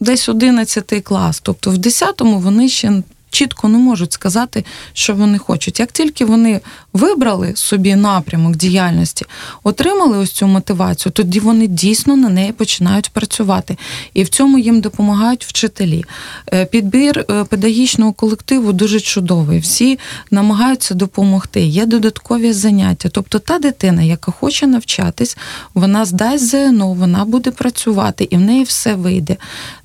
десь 0.00 0.28
11 0.28 1.00
клас. 1.00 1.40
Тобто 1.42 1.70
в 1.70 1.74
10-му 1.74 2.38
вони 2.38 2.68
ще 2.68 3.02
чітко 3.36 3.68
не 3.68 3.78
можуть 3.78 4.12
сказати, 4.12 4.64
що 4.92 5.14
вони 5.14 5.38
хочуть. 5.38 5.80
Як 5.80 5.92
тільки 5.92 6.24
вони 6.24 6.60
вибрали 6.96 7.56
собі 7.56 7.94
напрямок 7.94 8.56
діяльності, 8.56 9.26
отримали 9.62 10.18
ось 10.18 10.30
цю 10.30 10.46
мотивацію, 10.46 11.12
тоді 11.12 11.40
вони 11.40 11.66
дійсно 11.66 12.16
на 12.16 12.28
неї 12.28 12.52
починають 12.52 13.10
працювати. 13.10 13.76
І 14.14 14.22
в 14.22 14.28
цьому 14.28 14.58
їм 14.58 14.80
допомагають 14.80 15.44
вчителі. 15.44 16.04
Е, 16.52 16.64
підбір 16.64 17.24
е, 17.30 17.44
педагогічного 17.44 18.12
колективу 18.12 18.72
дуже 18.72 19.00
чудовий. 19.00 19.58
Всі 19.58 19.98
намагаються 20.30 20.94
допомогти. 20.94 21.60
Є 21.60 21.86
додаткові 21.86 22.52
заняття. 22.52 23.08
Тобто 23.08 23.38
та 23.38 23.58
дитина, 23.58 24.02
яка 24.02 24.32
хоче 24.32 24.66
навчатись, 24.66 25.36
вона 25.74 26.04
здасть 26.04 26.48
ЗНО, 26.48 26.92
вона 26.92 27.24
буде 27.24 27.50
працювати 27.50 28.28
і 28.30 28.36
в 28.36 28.40
неї 28.40 28.64
все 28.64 28.94
вийде. 28.94 29.36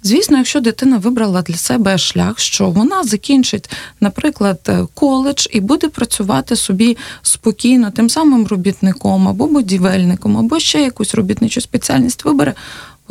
Звісно, 0.03 0.37
якщо 0.37 0.59
дитина 0.59 0.97
вибрала 0.97 1.41
для 1.41 1.55
себе 1.55 1.97
шлях, 1.97 2.39
що 2.39 2.69
вона 2.69 3.03
закінчить, 3.03 3.69
наприклад, 3.99 4.59
е, 4.67 4.87
коледж 4.93 5.47
і 5.51 5.59
буде 5.59 5.89
працювати 5.89 6.55
собі 6.55 6.97
спокійно, 7.21 7.91
тим 7.91 8.09
самим 8.09 8.47
робітником 8.47 9.27
або 9.27 9.47
будівельником, 9.47 10.37
або 10.37 10.59
ще 10.59 10.81
якусь 10.81 11.15
робітничу 11.15 11.61
спеціальність 11.61 12.25
вибере. 12.25 12.53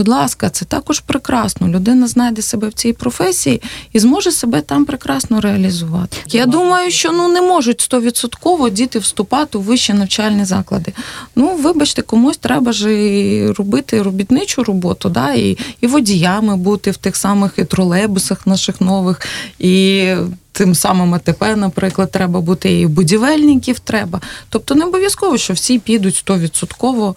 Будь 0.00 0.08
ласка, 0.08 0.50
це 0.50 0.64
також 0.64 1.00
прекрасно. 1.00 1.68
Людина 1.68 2.06
знайде 2.06 2.42
себе 2.42 2.68
в 2.68 2.72
цій 2.72 2.92
професії 2.92 3.62
і 3.92 3.98
зможе 3.98 4.32
себе 4.32 4.60
там 4.60 4.84
прекрасно 4.84 5.40
реалізувати. 5.40 6.16
Я 6.26 6.46
думаю, 6.46 6.90
що 6.90 7.12
ну 7.12 7.28
не 7.28 7.42
можуть 7.42 7.80
стовідсотково 7.80 8.68
діти 8.68 8.98
вступати 8.98 9.58
у 9.58 9.60
вищі 9.60 9.92
навчальні 9.92 10.44
заклади. 10.44 10.92
Ну, 11.36 11.56
вибачте, 11.56 12.02
комусь 12.02 12.36
треба 12.36 12.72
ж 12.72 12.92
і 12.92 13.50
робити 13.50 14.02
робітничу 14.02 14.64
роботу, 14.64 15.08
да, 15.08 15.32
і 15.32 15.58
і 15.80 15.86
водіями 15.86 16.56
бути 16.56 16.90
в 16.90 16.96
тих 16.96 17.16
самих 17.16 17.52
і 17.56 17.64
тролейбусах 17.64 18.46
наших 18.46 18.80
нових, 18.80 19.20
і 19.58 20.04
тим 20.52 20.74
самим 20.74 21.14
АТП, 21.14 21.56
наприклад, 21.56 22.10
треба 22.10 22.40
бути, 22.40 22.80
і 22.80 22.86
будівельників 22.86 23.78
треба. 23.78 24.20
Тобто 24.48 24.74
не 24.74 24.84
обов'язково, 24.84 25.38
що 25.38 25.54
всі 25.54 25.78
підуть 25.78 26.16
стовідсотково. 26.16 27.14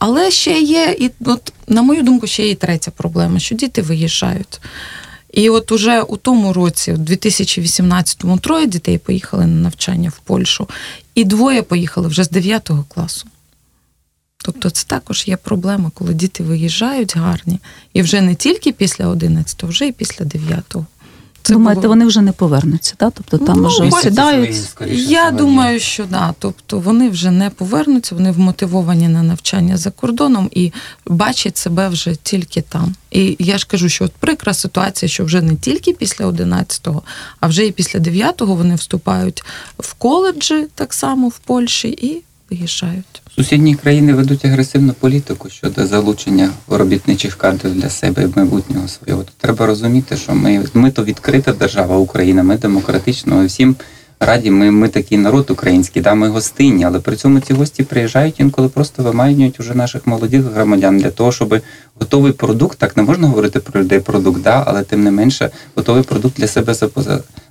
Але 0.00 0.30
ще 0.30 0.60
є, 0.60 0.96
і 0.98 1.10
от, 1.24 1.52
на 1.68 1.82
мою 1.82 2.02
думку, 2.02 2.26
ще 2.26 2.42
є 2.42 2.50
і 2.50 2.54
третя 2.54 2.90
проблема, 2.90 3.38
що 3.38 3.54
діти 3.54 3.82
виїжджають. 3.82 4.60
І 5.32 5.50
от 5.50 5.72
уже 5.72 6.02
у 6.02 6.16
тому 6.16 6.52
році, 6.52 6.92
у 6.92 6.96
2018-му, 6.96 8.38
троє 8.38 8.66
дітей 8.66 8.98
поїхали 8.98 9.46
на 9.46 9.60
навчання 9.60 10.08
в 10.08 10.18
Польщу, 10.18 10.68
і 11.14 11.24
двоє 11.24 11.62
поїхали 11.62 12.08
вже 12.08 12.24
з 12.24 12.30
9 12.30 12.70
класу. 12.88 13.26
Тобто 14.44 14.70
це 14.70 14.84
також 14.86 15.28
є 15.28 15.36
проблема, 15.36 15.90
коли 15.94 16.14
діти 16.14 16.42
виїжджають 16.42 17.16
гарні, 17.16 17.58
і 17.92 18.02
вже 18.02 18.20
не 18.20 18.34
тільки 18.34 18.72
після 18.72 19.06
11-го, 19.06 19.68
вже 19.68 19.86
і 19.86 19.92
після 19.92 20.24
9-го. 20.24 20.86
Це 21.44 21.52
Думаєте, 21.52 21.80
було... 21.80 21.88
вони 21.88 22.06
вже 22.06 22.20
не 22.20 22.32
повернуться, 22.32 22.94
так? 22.96 23.12
Тобто 23.14 23.46
там 23.46 23.60
ну, 23.60 23.68
вже 23.68 23.90
сідають. 23.90 24.56
Я 24.90 25.30
думаю, 25.30 25.80
що 25.80 26.04
да. 26.04 26.34
Тобто 26.38 26.78
вони 26.78 27.08
вже 27.08 27.30
не 27.30 27.50
повернуться, 27.50 28.14
вони 28.14 28.30
вмотивовані 28.30 29.08
на 29.08 29.22
навчання 29.22 29.76
за 29.76 29.90
кордоном 29.90 30.48
і 30.52 30.72
бачать 31.06 31.56
себе 31.56 31.88
вже 31.88 32.14
тільки 32.14 32.60
там. 32.60 32.94
І 33.10 33.36
я 33.38 33.58
ж 33.58 33.66
кажу, 33.66 33.88
що 33.88 34.04
от 34.04 34.12
прикра 34.12 34.54
ситуація, 34.54 35.08
що 35.08 35.24
вже 35.24 35.42
не 35.42 35.56
тільки 35.56 35.92
після 35.92 36.26
11-го, 36.26 37.02
а 37.40 37.46
вже 37.46 37.66
і 37.66 37.72
після 37.72 37.98
9-го 37.98 38.54
вони 38.54 38.74
вступають 38.74 39.44
в 39.78 39.94
коледжі 39.94 40.66
так 40.74 40.94
само 40.94 41.28
в 41.28 41.38
Польщі 41.38 41.88
і 41.88 42.22
виїжджають. 42.50 43.22
Сусідні 43.36 43.74
країни 43.74 44.14
ведуть 44.14 44.44
агресивну 44.44 44.92
політику 44.92 45.48
щодо 45.48 45.86
залучення 45.86 46.50
робітничих 46.68 47.36
кадрів 47.36 47.80
для 47.80 47.90
себе 47.90 48.22
і 48.22 48.38
майбутнього 48.38 48.88
свого. 48.88 49.22
Тут 49.22 49.34
треба 49.38 49.66
розуміти, 49.66 50.16
що 50.16 50.34
ми 50.34 50.64
ми 50.74 50.90
то 50.90 51.04
відкрита 51.04 51.52
держава 51.52 51.96
Україна, 51.96 52.42
ми 52.42 52.56
демократично, 52.56 53.42
і 53.42 53.46
всім 53.46 53.76
раді. 54.20 54.50
Ми 54.50 54.70
ми 54.70 54.88
такий 54.88 55.18
народ 55.18 55.50
український, 55.50 56.02
да, 56.02 56.14
ми 56.14 56.28
гостинні, 56.28 56.84
але 56.84 57.00
при 57.00 57.16
цьому 57.16 57.40
ці 57.40 57.54
гості 57.54 57.82
приїжджають 57.82 58.40
інколи 58.40 58.68
просто 58.68 59.02
вимайнюють 59.02 59.60
уже 59.60 59.74
наших 59.74 60.06
молодих 60.06 60.42
громадян 60.42 60.98
для 60.98 61.10
того, 61.10 61.32
щоб 61.32 61.60
готовий 62.00 62.32
продукт, 62.32 62.78
так 62.78 62.96
не 62.96 63.02
можна 63.02 63.28
говорити 63.28 63.60
про 63.60 63.80
людей 63.80 64.00
продукт, 64.00 64.42
да, 64.42 64.64
але 64.66 64.82
тим 64.82 65.04
не 65.04 65.10
менше 65.10 65.50
готовий 65.74 66.02
продукт 66.02 66.36
для 66.36 66.46
себе 66.46 66.74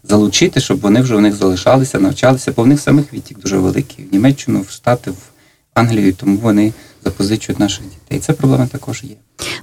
залучити, 0.04 0.60
щоб 0.60 0.80
вони 0.80 1.02
вже 1.02 1.16
в 1.16 1.22
них 1.22 1.36
залишалися, 1.36 2.00
навчалися, 2.00 2.54
бо 2.56 2.64
в 2.64 2.68
них 2.68 2.80
самих 2.80 3.14
відтік 3.14 3.40
дуже 3.40 3.58
великий 3.58 4.06
в 4.06 4.14
Німеччину, 4.14 4.62
в 4.62 4.70
Штати, 4.70 5.12
в 5.12 5.33
Англію, 5.74 6.14
тому 6.14 6.38
вони 6.38 6.74
запозичують 7.04 7.60
наших 7.60 7.84
дітей. 7.84 8.20
Це 8.20 8.34
проблема 8.34 8.68
також 8.68 9.04
є. 9.04 9.16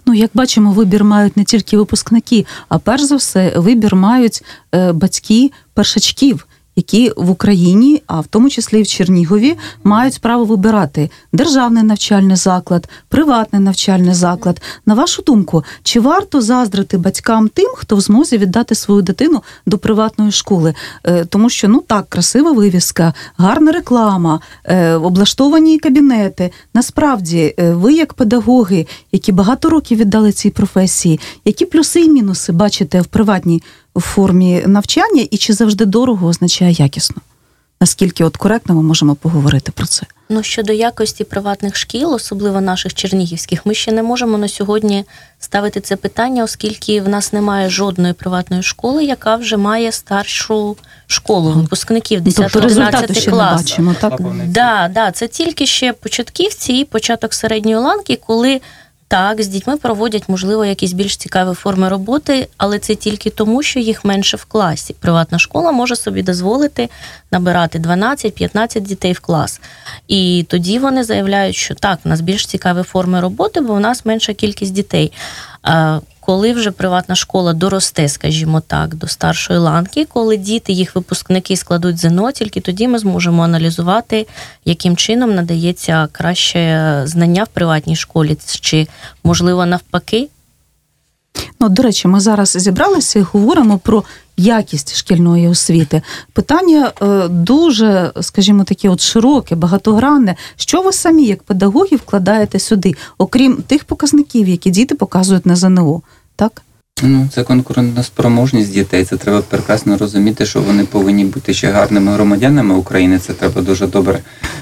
Ну, 0.06 0.14
як 0.14 0.30
бачимо, 0.34 0.72
вибір 0.72 1.04
мають 1.04 1.36
не 1.36 1.44
тільки 1.44 1.76
випускники, 1.76 2.46
а 2.68 2.78
перш 2.78 3.02
за 3.02 3.16
все, 3.16 3.52
вибір 3.56 3.96
мають 3.96 4.42
е, 4.74 4.92
батьки 4.92 5.50
першачків 5.74 6.46
які 6.76 7.12
в 7.16 7.30
Україні, 7.30 8.02
а 8.06 8.20
в 8.20 8.26
тому 8.26 8.50
числі 8.50 8.80
і 8.80 8.82
в 8.82 8.86
Чернігові, 8.86 9.56
мають 9.84 10.20
право 10.20 10.44
вибирати 10.44 11.10
державний 11.32 11.82
навчальний 11.82 12.36
заклад, 12.36 12.88
приватний 13.08 13.62
навчальний 13.62 14.14
заклад. 14.14 14.62
На 14.86 14.94
вашу 14.94 15.22
думку, 15.22 15.64
чи 15.82 16.00
варто 16.00 16.40
заздрити 16.40 16.98
батькам 16.98 17.48
тим, 17.48 17.72
хто 17.76 17.96
в 17.96 18.00
змозі 18.00 18.38
віддати 18.38 18.74
свою 18.74 19.02
дитину 19.02 19.42
до 19.66 19.78
приватної 19.78 20.32
школи? 20.32 20.74
Е, 21.04 21.24
тому 21.24 21.50
що 21.50 21.68
ну 21.68 21.84
так, 21.86 22.08
красива 22.08 22.52
вивіска, 22.52 23.14
гарна 23.36 23.72
реклама, 23.72 24.40
е, 24.64 24.94
облаштовані 24.94 25.78
кабінети. 25.78 26.50
Насправді, 26.74 27.54
е, 27.58 27.72
ви, 27.72 27.92
як 27.92 28.14
педагоги, 28.14 28.86
які 29.12 29.32
багато 29.32 29.70
років 29.70 29.98
віддали 29.98 30.32
цій 30.32 30.50
професії, 30.50 31.20
які 31.44 31.66
плюси 31.66 32.00
і 32.00 32.10
мінуси 32.10 32.52
бачите 32.52 33.00
в 33.00 33.06
приватній 33.06 33.62
в 33.94 34.00
формі 34.00 34.62
навчання, 34.66 35.26
і 35.30 35.36
чи 35.36 35.52
завжди 35.52 35.84
дорого 35.84 36.26
означає 36.26 36.72
якісно? 36.72 37.16
Наскільки 37.82 38.24
от 38.24 38.36
коректно 38.36 38.74
ми 38.74 38.82
можемо 38.82 39.14
поговорити 39.14 39.72
про 39.72 39.86
це? 39.86 40.02
Ну 40.28 40.42
щодо 40.42 40.72
якості 40.72 41.24
приватних 41.24 41.76
шкіл, 41.76 42.14
особливо 42.14 42.60
наших 42.60 42.94
чернігівських, 42.94 43.66
ми 43.66 43.74
ще 43.74 43.92
не 43.92 44.02
можемо 44.02 44.38
на 44.38 44.48
сьогодні 44.48 45.04
ставити 45.38 45.80
це 45.80 45.96
питання, 45.96 46.44
оскільки 46.44 47.00
в 47.00 47.08
нас 47.08 47.32
немає 47.32 47.70
жодної 47.70 48.12
приватної 48.12 48.62
школи, 48.62 49.04
яка 49.04 49.36
вже 49.36 49.56
має 49.56 49.92
старшу 49.92 50.76
школу 51.06 51.50
випускників 51.50 52.20
10 52.20 52.52
тобто 52.52 52.68
11 52.68 53.24
класу. 53.24 53.56
бачимо, 53.56 53.94
так? 54.00 54.20
Да, 54.46 54.90
да, 54.94 55.12
це 55.12 55.28
тільки 55.28 55.66
ще 55.66 55.92
початківці 55.92 56.72
і 56.72 56.84
початок 56.84 57.34
середньої 57.34 57.76
ланки, 57.76 58.18
коли 58.26 58.60
так, 59.10 59.42
з 59.42 59.48
дітьми 59.48 59.76
проводять, 59.76 60.28
можливо, 60.28 60.64
якісь 60.64 60.92
більш 60.92 61.16
цікаві 61.16 61.54
форми 61.54 61.88
роботи, 61.88 62.48
але 62.56 62.78
це 62.78 62.94
тільки 62.94 63.30
тому, 63.30 63.62
що 63.62 63.80
їх 63.80 64.04
менше 64.04 64.36
в 64.36 64.44
класі. 64.44 64.94
Приватна 65.00 65.38
школа 65.38 65.72
може 65.72 65.96
собі 65.96 66.22
дозволити 66.22 66.88
набирати 67.30 67.78
12-15 67.78 68.80
дітей 68.80 69.12
в 69.12 69.20
клас. 69.20 69.60
І 70.08 70.46
тоді 70.48 70.78
вони 70.78 71.04
заявляють, 71.04 71.56
що 71.56 71.74
так, 71.74 71.98
в 72.04 72.08
нас 72.08 72.20
більш 72.20 72.46
цікаві 72.46 72.82
форми 72.82 73.20
роботи, 73.20 73.60
бо 73.60 73.72
у 73.72 73.78
нас 73.78 74.06
менша 74.06 74.34
кількість 74.34 74.72
дітей 74.72 75.12
коли 76.20 76.52
вже 76.52 76.70
приватна 76.70 77.14
школа 77.14 77.52
доросте, 77.52 78.08
скажімо 78.08 78.60
так, 78.60 78.94
до 78.94 79.08
старшої 79.08 79.58
ланки, 79.58 80.04
коли 80.04 80.36
діти, 80.36 80.72
їх 80.72 80.94
випускники 80.94 81.56
складуть 81.56 81.98
ЗНО, 81.98 82.32
тільки 82.32 82.60
тоді 82.60 82.88
ми 82.88 82.98
зможемо 82.98 83.42
аналізувати, 83.42 84.26
яким 84.64 84.96
чином 84.96 85.34
надається 85.34 86.08
краще 86.12 87.02
знання 87.04 87.44
в 87.44 87.48
приватній 87.48 87.96
школі, 87.96 88.38
чи 88.60 88.86
можливо 89.24 89.66
навпаки. 89.66 90.28
Ну, 91.60 91.68
до 91.68 91.82
речі, 91.82 92.08
ми 92.08 92.20
зараз 92.20 92.56
зібралися 92.58 93.18
і 93.18 93.22
говоримо 93.22 93.78
про 93.78 94.04
якість 94.40 94.94
шкільної 94.94 95.48
освіти. 95.48 96.02
Питання 96.32 96.92
е, 97.02 97.28
дуже, 97.28 98.12
скажімо, 98.20 98.64
таке, 98.64 98.88
от 98.88 99.00
широке, 99.00 99.54
багатогранне. 99.54 100.36
Що 100.56 100.82
ви 100.82 100.92
самі, 100.92 101.24
як 101.24 101.42
педагоги, 101.42 101.96
вкладаєте 101.96 102.58
сюди, 102.58 102.94
окрім 103.18 103.56
тих 103.56 103.84
показників, 103.84 104.48
які 104.48 104.70
діти 104.70 104.94
показують 104.94 105.46
на 105.46 105.56
ЗНО, 105.56 106.02
так? 106.36 106.62
Ну, 107.02 107.28
це 107.32 107.42
конкурентна 107.42 108.02
спроможність 108.02 108.72
дітей. 108.72 109.04
Це 109.04 109.16
треба 109.16 109.42
прекрасно 109.42 109.98
розуміти, 109.98 110.46
що 110.46 110.60
вони 110.60 110.84
повинні 110.84 111.24
бути 111.24 111.54
ще 111.54 111.70
гарними 111.70 112.12
громадянами 112.12 112.74
України. 112.74 113.18
Це 113.18 113.32
треба 113.32 113.62
дуже 113.62 113.86
добре 113.86 114.18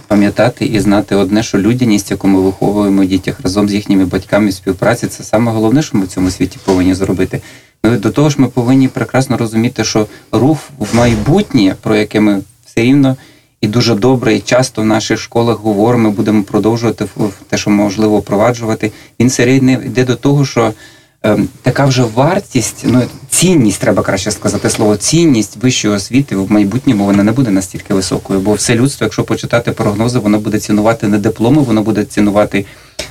пам'ятати 0.07 0.67
і 0.67 0.81
знати 0.81 1.15
одне, 1.15 1.43
що 1.43 1.59
людяність, 1.59 2.11
яку 2.11 2.29
ми 2.29 2.41
виховуємо 2.41 3.05
дітях 3.05 3.41
разом 3.41 3.69
з 3.69 3.75
їхніми 3.75 4.05
батьками 4.05 4.49
в 4.49 4.53
співпраці, 4.53 5.07
це 5.07 5.25
саме 5.25 5.53
головне, 5.53 5.83
що 5.83 5.99
ми 5.99 6.05
в 6.05 6.09
цьому 6.09 6.31
світі 6.31 6.59
повинні 6.65 6.95
зробити. 6.95 7.41
Ми 7.85 7.97
до 7.97 8.11
того 8.11 8.31
ж, 8.31 8.37
ми 8.39 8.49
повинні 8.49 8.89
прекрасно 8.89 9.37
розуміти, 9.37 9.85
що 9.85 10.07
рух 10.33 10.59
в 10.79 10.97
майбутнє, 10.97 11.77
про 11.83 11.97
яке 11.97 12.21
ми 12.21 12.41
все 12.67 12.81
рівно 12.81 13.17
і 13.61 13.69
дуже 13.69 13.95
добре, 13.95 14.35
і 14.35 14.41
часто 14.41 14.83
в 14.83 14.85
наших 14.85 15.21
школах 15.21 15.59
говоримо, 15.59 16.05
ми 16.05 16.11
будемо 16.11 16.43
продовжувати 16.43 17.07
те, 17.49 17.57
що 17.57 17.71
можливо 17.71 18.19
впроваджувати. 18.19 18.93
Він 19.21 19.29
все 19.29 19.45
рівно 19.45 19.73
йде 19.73 20.05
до 20.05 20.17
того, 20.17 20.45
що. 20.45 20.73
Ем, 21.23 21.49
така 21.63 21.87
вже 21.87 22.03
вартість, 22.03 22.85
ну 22.85 23.03
цінність, 23.31 23.81
треба 23.81 24.03
краще 24.03 24.31
сказати 24.31 24.71
слово, 24.71 24.97
цінність 24.97 25.57
вищої 25.57 25.95
освіти 25.95 26.37
в 26.37 26.53
майбутньому 26.53 27.05
вона 27.05 27.23
не 27.23 27.33
буде 27.33 27.51
настільки 27.51 27.95
високою, 27.95 28.41
бо 28.41 28.53
все 28.53 28.75
людство, 28.75 29.05
якщо 29.05 29.25
почитати 29.25 29.73
прогнози, 29.73 30.19
воно 30.19 30.39
буде 30.39 30.59
цінувати 30.59 31.09
не 31.09 31.19
дипломи, 31.19 31.63
воно 31.63 31.83
буде 31.83 32.05
цінувати 32.05 32.67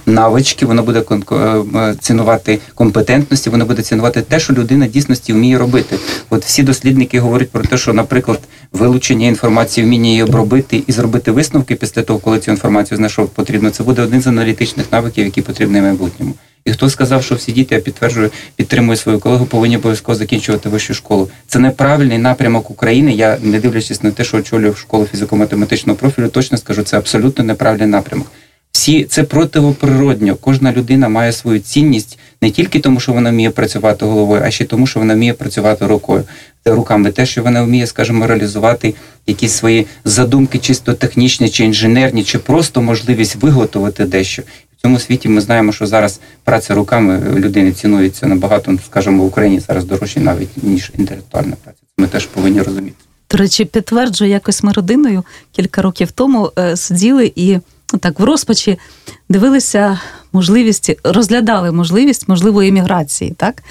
навички, 0.05 0.65
воно 0.65 0.83
буде 0.83 1.03
е, 1.75 1.95
цінувати 1.99 2.59
компетентності, 2.75 3.49
воно 3.49 3.65
буде 3.65 3.81
цінувати 3.81 4.21
те, 4.21 4.39
що 4.39 4.53
людина 4.53 4.87
дійсності 4.87 5.33
вміє 5.33 5.57
робити. 5.57 5.99
От 6.29 6.45
всі 6.45 6.63
дослідники 6.63 7.19
говорять 7.19 7.51
про 7.51 7.63
те, 7.63 7.77
що, 7.77 7.93
наприклад, 7.93 8.39
вилучення 8.71 9.27
інформації, 9.27 9.87
вміння 9.87 10.09
її 10.09 10.23
обробити 10.23 10.83
і 10.87 10.91
зробити 10.91 11.31
висновки 11.31 11.75
після 11.75 12.01
того, 12.01 12.19
коли 12.19 12.39
цю 12.39 12.51
інформацію 12.51 12.97
знайшов 12.97 13.29
потрібно. 13.29 13.69
Це 13.69 13.83
буде 13.83 14.01
один 14.01 14.21
з 14.21 14.27
аналітичних 14.27 14.91
навиків, 14.91 15.25
які 15.25 15.41
потрібні 15.41 15.79
в 15.79 15.83
майбутньому. 15.83 16.33
І 16.67 16.71
хто 16.71 16.89
сказав, 16.89 17.24
що 17.24 17.36
всі 17.36 17.51
діти, 17.51 17.75
я 17.75 17.81
підтверджую, 17.81 18.31
підтримую 18.55 18.97
свою 18.97 19.19
колегу, 19.19 19.45
повинні 19.45 19.77
обов'язково 19.77 20.15
закінчувати 20.15 20.69
вищу 20.69 20.93
школу. 20.93 21.29
Це 21.47 21.59
неправильний 21.59 22.17
напрямок 22.17 22.71
України. 22.71 23.13
Я 23.13 23.38
не 23.41 23.59
дивлячись 23.59 24.03
на 24.03 24.12
те, 24.12 24.24
що 24.24 24.38
очолюю 24.38 24.75
школу 24.75 25.07
фізико-математичного 25.13 25.95
профілю, 25.95 26.27
точно 26.27 26.57
скажу, 26.57 26.83
це 26.83 26.97
абсолютно 26.97 27.43
неправильний 27.43 27.88
напрямок. 27.88 28.31
Всі 28.71 29.03
це 29.03 29.24
противоприродньо. 29.24 30.36
Кожна 30.36 30.71
людина 30.71 31.09
має 31.09 31.31
свою 31.31 31.59
цінність 31.59 32.19
не 32.41 32.51
тільки 32.51 32.79
тому, 32.79 33.00
що 33.00 33.13
вона 33.13 33.29
вміє 33.29 33.50
працювати 33.50 34.05
головою, 34.05 34.41
а 34.45 34.51
ще 34.51 34.65
тому, 34.65 34.88
що 34.88 35.00
вона 35.00 35.13
вміє 35.13 35.33
працювати 35.33 35.88
рукою 35.88 36.24
руками. 36.65 37.12
Те, 37.12 37.25
що 37.25 37.43
вона 37.43 37.63
вміє, 37.63 37.88
скажімо, 37.88 38.27
реалізувати 38.27 38.95
якісь 39.27 39.51
свої 39.51 39.88
задумки, 40.05 40.59
чисто 40.59 40.93
технічні 40.93 41.50
чи 41.50 41.65
інженерні, 41.65 42.24
чи 42.24 42.39
просто 42.39 42.81
можливість 42.81 43.36
виготовити 43.36 44.05
дещо. 44.05 44.43
Цьому 44.81 45.00
світі 45.00 45.29
ми 45.29 45.41
знаємо, 45.41 45.72
що 45.72 45.88
зараз 45.88 46.19
праця 46.43 46.75
руками 46.75 47.34
людини 47.36 47.72
цінується 47.72 48.27
набагато, 48.27 48.77
скажімо, 48.86 49.24
в 49.24 49.27
Україні 49.27 49.60
зараз 49.60 49.86
дорожче 49.86 50.19
навіть 50.19 50.63
ніж 50.63 50.91
інтелектуальна 50.98 51.55
праця. 51.63 51.79
Ми 51.98 52.07
теж 52.07 52.25
повинні 52.25 52.62
розуміти. 52.62 52.96
До 53.31 53.38
речі, 53.38 53.65
підтверджую, 53.65 54.31
якось 54.31 54.63
ми 54.63 54.72
родиною 54.72 55.24
кілька 55.51 55.81
років 55.81 56.12
тому 56.12 56.51
е, 56.60 56.77
сиділи 56.77 57.31
і 57.36 57.57
ну, 57.93 58.00
так 58.00 58.19
в 58.19 58.24
розпачі 58.24 58.79
дивилися 59.29 60.00
можливість, 60.34 60.91
розглядали 61.03 61.72
можливість 61.72 62.27
можливої 62.27 62.69
еміграції. 62.69 63.31
Так 63.38 63.63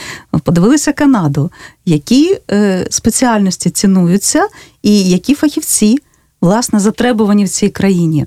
подивилися 0.44 0.92
Канаду, 0.92 1.50
які 1.84 2.38
е, 2.50 2.86
спеціальності 2.90 3.70
цінуються, 3.70 4.48
і 4.82 5.10
які 5.10 5.34
фахівці 5.34 5.98
власне 6.40 6.80
затребувані 6.80 7.44
в 7.44 7.48
цій 7.48 7.68
країні. 7.68 8.26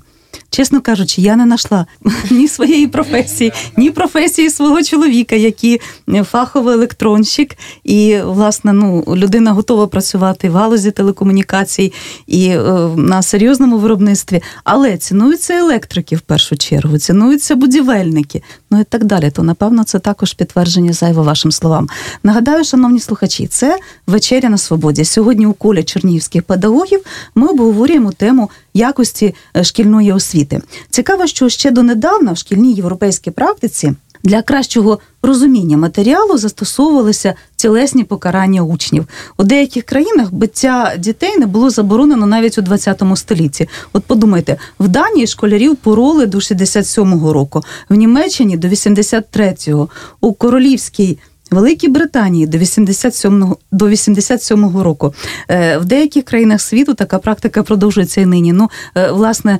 Чесно 0.50 0.80
кажучи, 0.80 1.20
я 1.20 1.36
не 1.36 1.44
знайшла 1.44 1.86
ні 2.30 2.48
своєї 2.48 2.86
професії, 2.86 3.52
ні 3.76 3.90
професії 3.90 4.50
свого 4.50 4.82
чоловіка, 4.82 5.36
який 5.36 5.80
фаховий 6.24 6.74
електронщик, 6.74 7.56
і 7.84 8.18
власне 8.24 8.72
ну 8.72 9.04
людина 9.16 9.52
готова 9.52 9.86
працювати 9.86 10.50
в 10.50 10.52
галузі 10.52 10.90
телекомунікацій 10.90 11.92
і 12.26 12.48
е, 12.48 12.62
на 12.96 13.22
серйозному 13.22 13.78
виробництві. 13.78 14.42
Але 14.64 14.96
цінуються 14.96 15.54
електрики 15.54 16.16
в 16.16 16.20
першу 16.20 16.56
чергу, 16.56 16.98
цінуються 16.98 17.56
будівельники, 17.56 18.42
ну 18.70 18.80
і 18.80 18.84
так 18.84 19.04
далі. 19.04 19.30
То 19.30 19.42
напевно 19.42 19.84
це 19.84 19.98
також 19.98 20.34
підтвердження 20.34 20.92
зайво 20.92 21.22
вашим 21.22 21.52
словам. 21.52 21.88
Нагадаю, 22.22 22.64
шановні 22.64 23.00
слухачі, 23.00 23.46
це 23.46 23.78
вечеря 24.06 24.48
на 24.48 24.58
свободі. 24.58 25.04
Сьогодні 25.04 25.46
у 25.46 25.52
колі 25.52 25.82
чернігівських 25.82 26.42
педагогів 26.42 27.00
ми 27.34 27.46
обговорюємо 27.46 28.12
тему 28.12 28.50
якості 28.74 29.34
е, 29.56 29.64
шкільної 29.64 30.12
освіти. 30.12 30.60
Цікаво, 30.90 31.26
що 31.26 31.48
ще 31.48 31.70
донедавна 31.70 32.32
в 32.32 32.36
шкільній 32.36 32.72
європейській 32.72 33.30
практиці. 33.30 33.92
Для 34.22 34.42
кращого 34.42 34.98
розуміння 35.22 35.76
матеріалу 35.76 36.38
застосовувалися 36.38 37.34
тілесні 37.56 38.04
покарання 38.04 38.62
учнів. 38.62 39.06
У 39.36 39.44
деяких 39.44 39.84
країнах 39.84 40.32
биття 40.32 40.94
дітей 40.98 41.38
не 41.38 41.46
було 41.46 41.70
заборонено 41.70 42.26
навіть 42.26 42.58
у 42.58 42.62
20 42.62 43.02
столітті. 43.14 43.68
От 43.92 44.04
подумайте, 44.04 44.56
в 44.78 44.88
Данії 44.88 45.26
школярів 45.26 45.76
пороли 45.76 46.26
до 46.26 46.38
67-го 46.38 47.32
року, 47.32 47.62
в 47.88 47.94
Німеччині 47.94 48.56
до 48.56 48.68
83-го, 48.68 49.88
у 50.20 50.32
королівській 50.32 51.18
Великій 51.50 51.88
Британії 51.88 52.46
до 52.46 52.58
87-го 52.58 53.56
до 53.72 53.86
87-го 53.86 54.84
року. 54.84 55.14
Е, 55.48 55.78
в 55.78 55.84
деяких 55.84 56.24
країнах 56.24 56.60
світу 56.60 56.94
така 56.94 57.18
практика 57.18 57.62
продовжується 57.62 58.20
і 58.20 58.26
нині. 58.26 58.52
Ну, 58.52 58.70
е, 58.96 59.10
власне, 59.10 59.58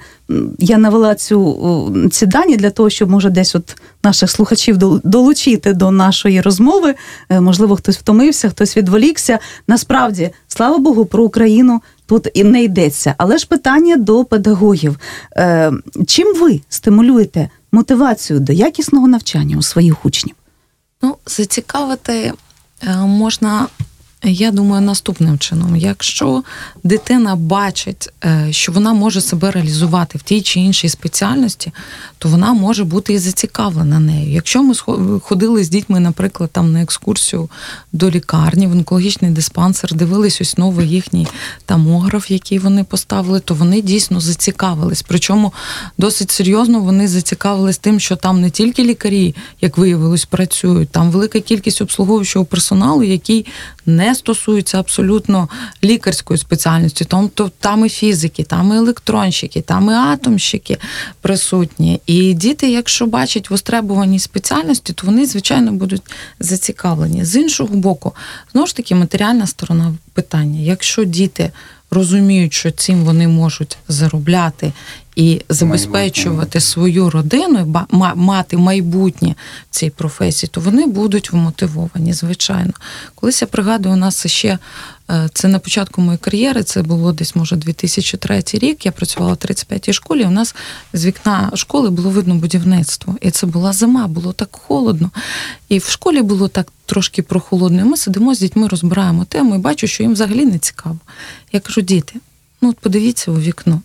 я 0.59 0.79
навела 0.79 1.15
цю 1.15 2.09
ці 2.13 2.27
дані 2.27 2.57
для 2.57 2.71
того, 2.71 2.91
щоб 2.91 3.11
може 3.11 3.31
десь 3.31 3.55
от 3.55 3.77
наших 4.05 4.31
слухачів 4.31 4.77
долучити 5.05 5.73
до 5.73 5.91
нашої 5.91 6.41
розмови. 6.41 6.95
Е, 7.31 7.41
можливо, 7.41 7.77
хтось 7.77 7.99
втомився, 7.99 8.49
хтось 8.49 8.77
відволікся. 8.77 9.39
Насправді, 9.69 10.31
слава 10.49 10.79
Богу, 10.79 11.05
про 11.05 11.25
Україну. 11.25 11.81
Тут 12.07 12.29
і 12.35 12.45
не 12.45 12.63
йдеться, 12.63 13.15
але 13.19 13.39
ж 13.39 13.49
питання 13.49 13.97
до 13.97 14.25
педагогів. 14.25 14.97
Чим 16.07 16.35
ви 16.41 16.61
стимулюєте 16.69 17.51
мотивацію 17.73 18.41
до 18.41 18.53
якісного 18.53 19.09
навчання 19.09 19.57
у 19.57 19.63
своїх 19.63 20.07
учнів? 20.07 20.35
Ну, 21.03 21.17
зацікавити 21.27 22.33
е, 22.83 22.97
можна 22.97 23.67
я 24.23 24.51
думаю, 24.51 24.83
наступним 24.83 25.39
чином, 25.39 25.77
якщо 25.77 26.43
дитина 26.85 27.37
бачить, 27.37 28.09
е, 28.25 28.49
що 28.51 28.73
вона 28.73 28.93
може 28.93 29.21
себе 29.21 29.51
реалізувати 29.51 30.19
в 30.19 30.23
тій 30.23 30.43
чи 30.43 30.61
іншій 30.61 30.89
спеціальності, 30.89 31.73
то 32.19 32.29
вона 32.29 32.53
може 32.53 32.85
бути 32.85 33.13
і 33.13 33.19
зацікавлена 33.19 33.99
нею. 33.99 34.33
Якщо 34.33 34.63
ми 34.63 34.75
ходили 35.21 35.65
з 35.65 35.69
дітьми, 35.69 36.01
наприклад, 36.01 36.51
там 36.53 36.73
на 36.73 36.83
екскурсію 36.83 37.49
до 37.93 38.11
лікарні, 38.11 38.67
в 38.67 38.73
онкологічний 38.73 39.31
диспансер, 39.31 39.95
дивились 39.95 40.41
ось 40.41 40.59
новий 40.59 40.89
їхній 40.89 41.27
тамограф, 41.67 42.31
який 42.31 42.59
вони 42.59 42.85
поставили, 42.85 43.41
то 43.41 43.55
вони 43.55 43.83
дійсно 43.83 44.21
зацікавились. 44.21 45.03
Причому 45.09 45.53
досить 45.99 46.31
серйозно 46.31 46.81
вони 46.81 47.09
зацікавились 47.09 47.79
тим, 47.79 48.01
що 48.01 48.17
там 48.17 48.41
не 48.41 48.51
тільки 48.51 48.85
лікарі, 48.85 49.35
як 49.61 49.79
виявилось, 49.79 50.25
працюють, 50.25 50.89
там 50.89 51.11
велика 51.11 51.41
кількість 51.41 51.83
обслуговуючого 51.83 52.45
персоналу, 52.45 53.03
який 53.03 53.47
не 53.87 54.10
стосуються 54.15 54.79
абсолютно 54.79 55.49
лікарської 55.85 56.39
спеціальності, 56.39 57.05
тобто 57.05 57.51
там 57.61 57.87
і 57.87 57.89
фізики, 57.89 58.43
там 58.43 58.73
і 58.73 58.77
електронщики, 58.77 59.61
там 59.61 59.91
і 59.91 59.93
атомщики 59.93 60.77
присутні. 61.21 62.01
І 62.07 62.35
діти, 62.35 62.71
якщо 62.71 63.07
бачать 63.07 63.51
востребувані 63.51 64.19
спеціальності, 64.19 64.93
то 64.93 65.07
вони, 65.07 65.27
звичайно, 65.27 65.73
будуть 65.73 66.03
зацікавлені. 66.41 67.25
З 67.25 67.37
іншого 67.37 67.77
боку, 67.77 68.13
знову 68.53 68.67
ж 68.67 68.77
таки, 68.77 68.95
матеріальна 68.95 69.47
сторона 69.47 69.95
питання. 70.13 70.61
Якщо 70.61 71.05
діти 71.05 71.51
розуміють, 71.91 72.53
що 72.53 72.71
цим 72.71 73.05
вони 73.05 73.29
можуть 73.29 73.79
заробляти 73.89 74.73
і 75.21 75.43
забезпечувати 75.49 76.61
свою 76.61 77.11
родину, 77.11 77.87
мати 78.15 78.57
майбутнє 78.57 79.35
в 79.71 79.75
цій 79.75 79.91
професії, 79.91 80.51
то 80.53 80.61
вони 80.61 80.87
будуть 80.87 81.33
вмотивовані, 81.33 82.13
звичайно. 82.13 82.73
Колись 83.15 83.43
я 83.43 83.49
пригадую, 83.49 83.95
у 83.95 83.99
нас 83.99 84.27
ще 84.27 84.59
е, 85.11 85.29
це 85.35 85.49
на 85.49 85.59
початку 85.59 86.01
моєї 86.01 86.19
кар'єри, 86.19 86.63
це 86.63 86.83
було 86.83 87.13
десь, 87.13 87.37
може, 87.37 87.57
2003 87.57 88.43
рік. 88.53 88.87
Я 88.87 88.93
працювала 88.93 89.33
в 89.33 89.37
35-й 89.37 89.93
школі. 89.93 90.25
У 90.25 90.31
нас 90.31 90.55
з 90.93 91.07
вікна 91.07 91.51
школи 91.55 91.91
було 91.91 92.11
видно 92.11 92.35
будівництво. 92.35 93.17
І 93.21 93.31
це 93.31 93.47
була 93.47 93.73
зима, 93.73 94.07
було 94.07 94.33
так 94.33 94.49
холодно. 94.53 95.11
І 95.69 95.79
в 95.79 95.85
школі 95.85 96.23
було 96.23 96.49
так 96.49 96.73
трошки 96.87 97.23
прохолодно. 97.23 97.81
І 97.81 97.85
Ми 97.85 97.97
сидимо 97.97 98.35
з 98.35 98.39
дітьми, 98.39 98.69
розбираємо 98.69 99.25
тему 99.25 99.55
і 99.55 99.59
бачу, 99.59 99.87
що 99.87 100.03
їм 100.03 100.13
взагалі 100.13 100.45
не 100.47 100.59
цікаво. 100.59 100.99
Я 101.53 101.61
кажу, 101.61 101.81
діти, 101.81 102.15
ну 102.61 102.71
от 102.71 102.79
подивіться 102.79 103.31
у 103.31 103.41
вікно. 103.41 103.81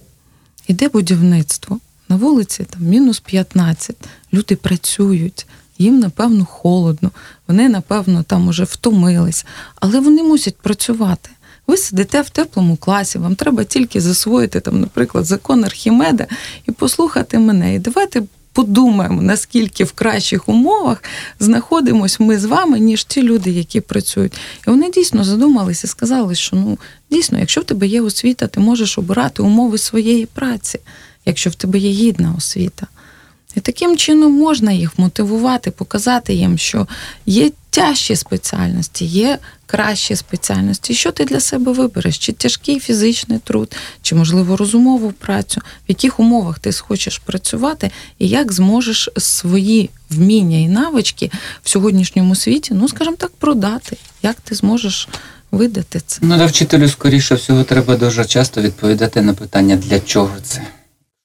Іде 0.67 0.89
будівництво. 0.89 1.79
На 2.09 2.15
вулиці 2.15 2.63
там 2.63 2.81
мінус 2.81 3.19
15, 3.19 3.95
люди 4.33 4.55
працюють, 4.55 5.47
їм, 5.77 5.99
напевно, 5.99 6.45
холодно, 6.45 7.11
вони, 7.47 7.69
напевно, 7.69 8.23
там 8.23 8.47
уже 8.47 8.63
втомились, 8.63 9.45
але 9.75 9.99
вони 9.99 10.23
мусять 10.23 10.57
працювати. 10.57 11.29
Ви 11.67 11.77
сидите 11.77 12.21
в 12.21 12.29
теплому 12.29 12.77
класі, 12.77 13.17
вам 13.17 13.35
треба 13.35 13.63
тільки 13.63 14.01
засвоїти, 14.01 14.59
там, 14.59 14.81
наприклад, 14.81 15.25
закон 15.25 15.63
Архімеда 15.63 16.27
і 16.67 16.71
послухати 16.71 17.39
мене. 17.39 17.75
І 17.75 17.79
давайте 17.79 18.23
подумаємо, 18.55 19.21
наскільки 19.21 19.83
в 19.83 19.91
кращих 19.91 20.49
умовах 20.49 21.03
знаходимося 21.39 22.23
ми 22.23 22.39
з 22.39 22.45
вами, 22.45 22.79
ніж 22.79 23.03
ті 23.03 23.23
люди, 23.23 23.51
які 23.51 23.81
працюють. 23.81 24.33
І 24.67 24.69
вони 24.69 24.91
дійсно 24.91 25.23
задумалися 25.23 25.87
сказали, 25.87 26.35
що 26.35 26.55
ну 26.55 26.77
дійсно, 27.11 27.39
якщо 27.39 27.61
в 27.61 27.63
тебе 27.63 27.87
є 27.87 28.01
освіта, 28.01 28.47
ти 28.47 28.59
можеш 28.59 28.97
обирати 28.97 29.43
умови 29.43 29.77
своєї 29.77 30.25
праці, 30.25 30.79
якщо 31.25 31.49
в 31.49 31.55
тебе 31.55 31.79
є 31.79 31.89
гідна 31.89 32.33
освіта. 32.37 32.87
І 33.55 33.59
таким 33.59 33.97
чином 33.97 34.33
можна 34.33 34.71
їх 34.71 34.99
мотивувати, 34.99 35.71
показати 35.71 36.33
їм, 36.33 36.57
що 36.57 36.87
є 37.25 37.51
тяжчі 37.69 38.15
спеціальності, 38.15 39.05
є 39.05 39.37
кращі 39.65 40.15
спеціальності. 40.15 40.93
Що 40.93 41.11
ти 41.11 41.25
для 41.25 41.39
себе 41.39 41.71
вибереш? 41.71 42.17
Чи 42.17 42.31
тяжкий 42.31 42.79
фізичний 42.79 43.39
труд, 43.39 43.75
чи, 44.01 44.15
можливо, 44.15 44.57
розумову 44.57 45.11
працю, 45.11 45.61
в 45.61 45.83
яких 45.87 46.19
умовах 46.19 46.59
ти 46.59 46.71
хочеш 46.71 47.17
працювати, 47.17 47.91
і 48.19 48.27
як 48.27 48.53
зможеш 48.53 49.09
свої 49.17 49.89
вміння 50.09 50.57
і 50.57 50.67
навички 50.67 51.31
в 51.63 51.69
сьогоднішньому 51.69 52.35
світі, 52.35 52.73
ну, 52.73 52.87
скажімо 52.87 53.15
так, 53.19 53.31
продати, 53.31 53.97
як 54.23 54.35
ти 54.35 54.55
зможеш 54.55 55.07
видати 55.51 56.01
це? 56.05 56.19
Ну, 56.21 56.37
для 56.37 56.45
вчителю, 56.45 56.89
скоріше 56.89 57.35
всього, 57.35 57.63
треба 57.63 57.95
дуже 57.95 58.25
часто 58.25 58.61
відповідати 58.61 59.21
на 59.21 59.33
питання, 59.33 59.75
для 59.75 59.99
чого 59.99 60.33
це. 60.43 60.61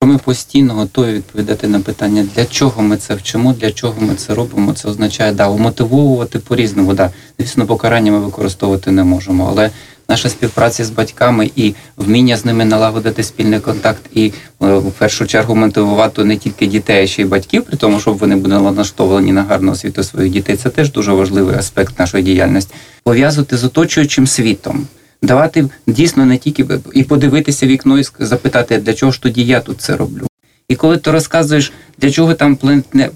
Ми 0.04 0.18
постійно 0.18 0.74
готові 0.74 1.12
відповідати 1.12 1.68
на 1.68 1.80
питання, 1.80 2.26
для 2.34 2.44
чого 2.44 2.82
ми 2.82 2.96
це 2.96 3.14
вчимо, 3.14 3.52
для 3.52 3.72
чого 3.72 3.94
ми 4.00 4.14
це 4.14 4.34
робимо. 4.34 4.72
Це 4.72 4.88
означає 4.88 5.32
да, 5.32 5.48
умотивовувати 5.48 6.38
по-різному. 6.38 6.94
Да. 6.94 7.10
Звісно, 7.38 7.66
покарання 7.66 8.12
ми 8.12 8.18
використовувати 8.18 8.90
не 8.90 9.04
можемо, 9.04 9.48
але 9.50 9.70
наша 10.08 10.28
співпраця 10.28 10.84
з 10.84 10.90
батьками 10.90 11.50
і 11.56 11.74
вміння 11.96 12.36
з 12.36 12.44
ними 12.44 12.64
налагодити 12.64 13.22
спільний 13.22 13.60
контакт, 13.60 14.02
і 14.14 14.32
е, 14.62 14.74
в 14.74 14.92
першу 14.92 15.26
чергу 15.26 15.54
мотивувати 15.54 16.24
не 16.24 16.36
тільки 16.36 16.66
дітей, 16.66 17.04
а 17.04 17.06
ще 17.06 17.22
й 17.22 17.24
батьків, 17.24 17.64
при 17.64 17.76
тому, 17.76 18.00
щоб 18.00 18.18
вони 18.18 18.36
були 18.36 18.54
налаштовані 18.54 19.32
на 19.32 19.42
гарну 19.42 19.72
освіту 19.72 20.02
своїх 20.02 20.32
дітей. 20.32 20.56
Це 20.56 20.70
теж 20.70 20.92
дуже 20.92 21.12
важливий 21.12 21.56
аспект 21.56 21.98
нашої 21.98 22.24
діяльності. 22.24 22.74
Пов'язувати 23.02 23.56
з 23.56 23.64
оточуючим 23.64 24.26
світом 24.26 24.86
давати 25.22 25.68
дійсно 25.86 26.26
не 26.26 26.38
тільки 26.38 26.66
і 26.94 27.02
подивитися 27.02 27.66
вікно 27.66 27.98
і 27.98 28.04
запитати, 28.18 28.78
для 28.78 28.94
чого 28.94 29.12
ж 29.12 29.22
тоді 29.22 29.44
я 29.44 29.60
тут 29.60 29.80
це 29.80 29.96
роблю. 29.96 30.26
І 30.68 30.76
коли 30.76 30.96
ти 30.96 31.10
розказуєш, 31.10 31.72
для 31.98 32.10
чого 32.10 32.34
там 32.34 32.58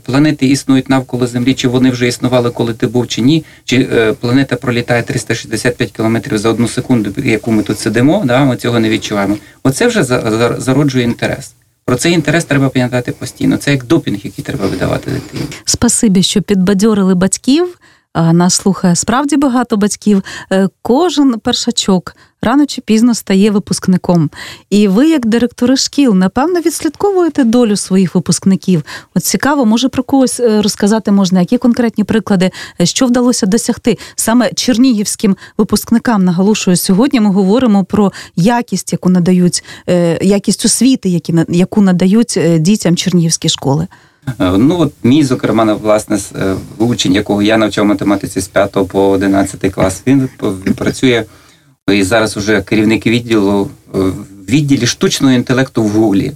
планети 0.03 0.47
існують 0.47 0.91
навколо 0.91 1.27
Землі, 1.27 1.55
чи 1.55 1.69
вони 1.69 1.91
вже 1.91 2.09
існували, 2.09 2.51
коли 2.51 2.75
ти 2.75 2.87
був, 2.87 3.09
чи 3.09 3.23
ні, 3.23 3.45
чи 3.65 3.89
е, 3.93 4.13
планета 4.13 4.57
пролітає 4.57 5.03
365 5.03 5.93
кілометрів 5.93 6.39
за 6.39 6.49
одну 6.49 6.69
секунду, 6.69 7.13
яку 7.25 7.53
ми 7.53 7.63
тут 7.63 7.79
сидимо, 7.79 8.23
да, 8.25 8.45
ми 8.45 8.57
цього 8.57 8.81
не 8.81 8.91
відчуваємо. 8.91 9.37
Оце 9.63 9.87
вже 9.87 10.05
зароджує 10.59 11.05
інтерес. 11.05 11.55
Про 11.85 11.97
цей 11.97 12.13
інтерес 12.13 12.45
треба 12.45 12.69
пам'ятати 12.69 13.13
постійно. 13.13 13.57
Це 13.57 13.71
як 13.71 13.85
допінг, 13.85 14.19
який 14.25 14.45
треба 14.45 14.67
видавати 14.67 15.11
дитині. 15.11 15.45
Спасибі, 15.65 16.23
що 16.23 16.43
підбадьорили 16.43 17.15
батьків. 17.15 17.79
Нас 18.15 18.55
слухає 18.55 18.97
справді 18.97 19.37
багато 19.37 19.77
батьків. 19.77 20.23
Е, 20.53 20.69
кожен 20.83 21.39
першачок 21.41 22.17
рано 22.43 22.67
чи 22.67 22.81
пізно 22.81 23.15
стає 23.15 23.51
випускником. 23.51 24.31
І 24.71 24.89
ви, 24.89 25.09
як 25.09 25.27
директори 25.27 25.77
шкіл, 25.77 26.15
напевно, 26.15 26.61
відслідковуєте 26.61 27.45
долю 27.45 27.77
своїх 27.77 28.15
випускників. 28.15 28.83
От 29.15 29.25
цікаво, 29.25 29.67
може 29.67 29.89
про 29.89 30.03
когось 30.03 30.41
е, 30.41 30.63
розказати 30.63 31.11
можна, 31.11 31.41
які 31.41 31.59
конкретні 31.59 32.05
приклади, 32.05 32.51
е, 32.81 32.87
що 32.87 33.07
вдалося 33.07 33.47
досягти 33.47 33.99
саме 34.17 34.53
чернігівським 34.53 35.37
випускникам. 35.59 36.25
Наголошую, 36.25 36.77
сьогодні 36.77 37.21
ми 37.21 37.31
говоримо 37.31 37.85
про 37.85 38.13
якість, 38.37 38.93
яку 38.93 39.11
надають 39.11 39.65
якість 40.23 40.65
освіти, 40.65 41.21
яку 41.49 41.81
надають 41.81 42.39
дітям 42.59 42.97
чернігівські 42.97 43.49
школи. 43.49 43.87
Е, 44.41 44.59
ну 44.59 44.81
от 44.81 44.93
мій, 45.03 45.25
зокрема, 45.25 45.75
власне, 45.75 46.19
е, 46.37 46.55
учень, 46.79 47.13
якого 47.13 47.43
я 47.43 47.57
навчав 47.57 47.85
математиці 47.85 48.41
з 48.41 48.49
5 48.49 48.89
по 48.89 49.09
11 49.09 49.71
клас, 49.71 50.03
він 50.07 50.29
працює 50.77 51.25
і 51.93 52.03
зараз 52.03 52.37
уже 52.37 52.63
керівник 52.63 53.07
відділу 53.07 53.71
е, 53.95 53.99
в 53.99 54.15
відділі 54.49 54.87
штучного 54.87 55.35
інтелекту 55.35 55.83
в 55.83 55.89
Гуглі. 55.89 56.33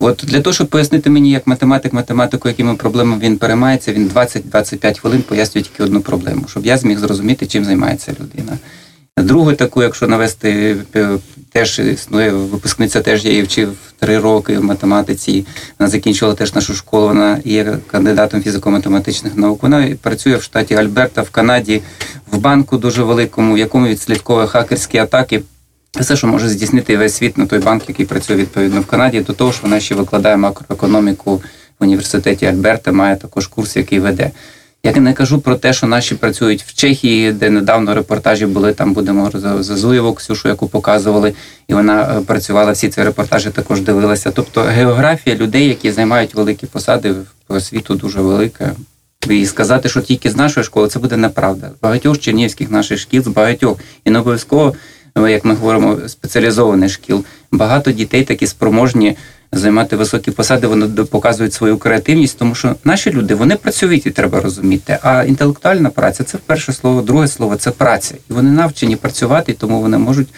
От 0.00 0.24
для 0.26 0.40
того, 0.40 0.54
щоб 0.54 0.66
пояснити 0.66 1.10
мені, 1.10 1.30
як 1.30 1.46
математик, 1.46 1.92
математику, 1.92 2.48
якими 2.48 2.74
проблемами 2.74 3.22
він 3.22 3.38
переймається, 3.38 3.92
він 3.92 4.08
20-25 4.14 5.00
хвилин 5.00 5.22
пояснює 5.22 5.62
тільки 5.62 5.82
одну 5.82 6.00
проблему, 6.00 6.44
щоб 6.48 6.66
я 6.66 6.78
зміг 6.78 6.98
зрозуміти, 6.98 7.46
чим 7.46 7.64
займається 7.64 8.12
людина. 8.20 8.58
Другу 9.16 9.52
таку, 9.52 9.82
якщо 9.82 10.08
навести, 10.08 10.76
е, 10.96 11.08
теж 11.52 11.78
існує 11.78 12.30
випускниця, 12.30 13.00
теж 13.00 13.24
я 13.24 13.30
її 13.30 13.42
вчив 13.42 13.76
три 13.98 14.18
роки 14.18 14.58
в 14.58 14.64
математиці. 14.64 15.46
Вона 15.78 15.90
закінчила 15.90 16.34
теж 16.34 16.54
нашу 16.54 16.74
школу. 16.74 17.06
Вона 17.06 17.40
є 17.44 17.78
кандидатом 17.90 18.40
фізико-математичних 18.40 19.38
наук. 19.38 19.62
Вона 19.62 19.96
працює 20.02 20.36
в 20.36 20.42
штаті 20.42 20.74
Альберта 20.74 21.22
в 21.22 21.30
Канаді 21.30 21.82
в 22.30 22.38
банку 22.38 22.76
дуже 22.76 23.02
великому, 23.02 23.54
в 23.54 23.58
якому 23.58 23.86
відслідковує 23.86 24.46
хакерські 24.46 24.98
атаки. 24.98 25.42
Все, 26.00 26.16
що 26.16 26.26
може 26.26 26.48
здійснити 26.48 26.96
весь 26.96 27.14
світ 27.14 27.38
на 27.38 27.46
той 27.46 27.58
банк, 27.58 27.82
який 27.88 28.06
працює 28.06 28.36
відповідно 28.36 28.80
в 28.80 28.86
Канаді, 28.86 29.20
до 29.20 29.32
того 29.32 29.52
ж 29.52 29.58
вона 29.62 29.80
ще 29.80 29.94
викладає 29.94 30.36
макроекономіку 30.36 31.42
в 31.78 31.84
університеті 31.84 32.46
Альберта, 32.46 32.92
має 32.92 33.16
також 33.16 33.46
курс, 33.46 33.76
який 33.76 33.98
веде. 33.98 34.30
Я 34.86 34.92
не 34.92 35.14
кажу 35.14 35.40
про 35.40 35.56
те, 35.56 35.72
що 35.72 35.86
наші 35.86 36.14
працюють 36.14 36.62
в 36.62 36.74
Чехії, 36.74 37.32
де 37.32 37.50
недавно 37.50 37.94
репортажі 37.94 38.46
були. 38.46 38.72
Там 38.72 38.92
будемо 38.92 39.30
за 39.34 39.76
Зуєву 39.76 40.12
Ксюшу, 40.12 40.48
яку 40.48 40.68
показували, 40.68 41.34
і 41.68 41.74
вона 41.74 42.02
е, 42.02 42.20
працювала. 42.20 42.72
Всі 42.72 42.88
ці 42.88 43.02
репортажі 43.02 43.50
також 43.50 43.80
дивилася. 43.80 44.30
Тобто 44.30 44.62
географія 44.62 45.36
людей, 45.36 45.68
які 45.68 45.92
займають 45.92 46.34
великі 46.34 46.66
посади 46.66 47.14
по 47.46 47.60
світу, 47.60 47.94
дуже 47.94 48.20
велика. 48.20 48.72
І 49.30 49.46
сказати, 49.46 49.88
що 49.88 50.00
тільки 50.00 50.30
з 50.30 50.36
нашої 50.36 50.64
школи, 50.64 50.88
це 50.88 50.98
буде 50.98 51.16
неправда. 51.16 51.70
Багатьох 51.82 52.18
чернігівських 52.18 52.70
наших 52.70 52.98
шкіл, 52.98 53.22
з 53.22 53.28
багатьох 53.28 53.78
і 54.04 54.10
не 54.10 54.18
обов'язково, 54.18 54.74
як 55.16 55.44
ми 55.44 55.54
говоримо, 55.54 56.08
спеціалізованих 56.08 56.92
шкіл. 56.92 57.24
Багато 57.50 57.90
дітей 57.90 58.24
такі 58.24 58.46
спроможні 58.46 59.16
займати 59.52 59.96
високі 59.96 60.30
посади, 60.30 60.66
вони 60.66 60.86
показують 60.88 61.54
свою 61.54 61.78
креативність, 61.78 62.38
тому 62.38 62.54
що 62.54 62.74
наші 62.84 63.10
люди 63.10 63.34
вони 63.34 63.56
і 64.06 64.10
треба 64.10 64.40
розуміти. 64.40 64.98
А 65.02 65.24
інтелектуальна 65.24 65.90
праця 65.90 66.24
це 66.24 66.38
перше 66.46 66.72
слово, 66.72 67.02
друге 67.02 67.28
слово 67.28 67.56
це 67.56 67.70
праця. 67.70 68.14
І 68.30 68.32
вони 68.32 68.50
навчені 68.50 68.96
працювати, 68.96 69.52
тому 69.52 69.80
вони 69.80 69.98
можуть 69.98 70.28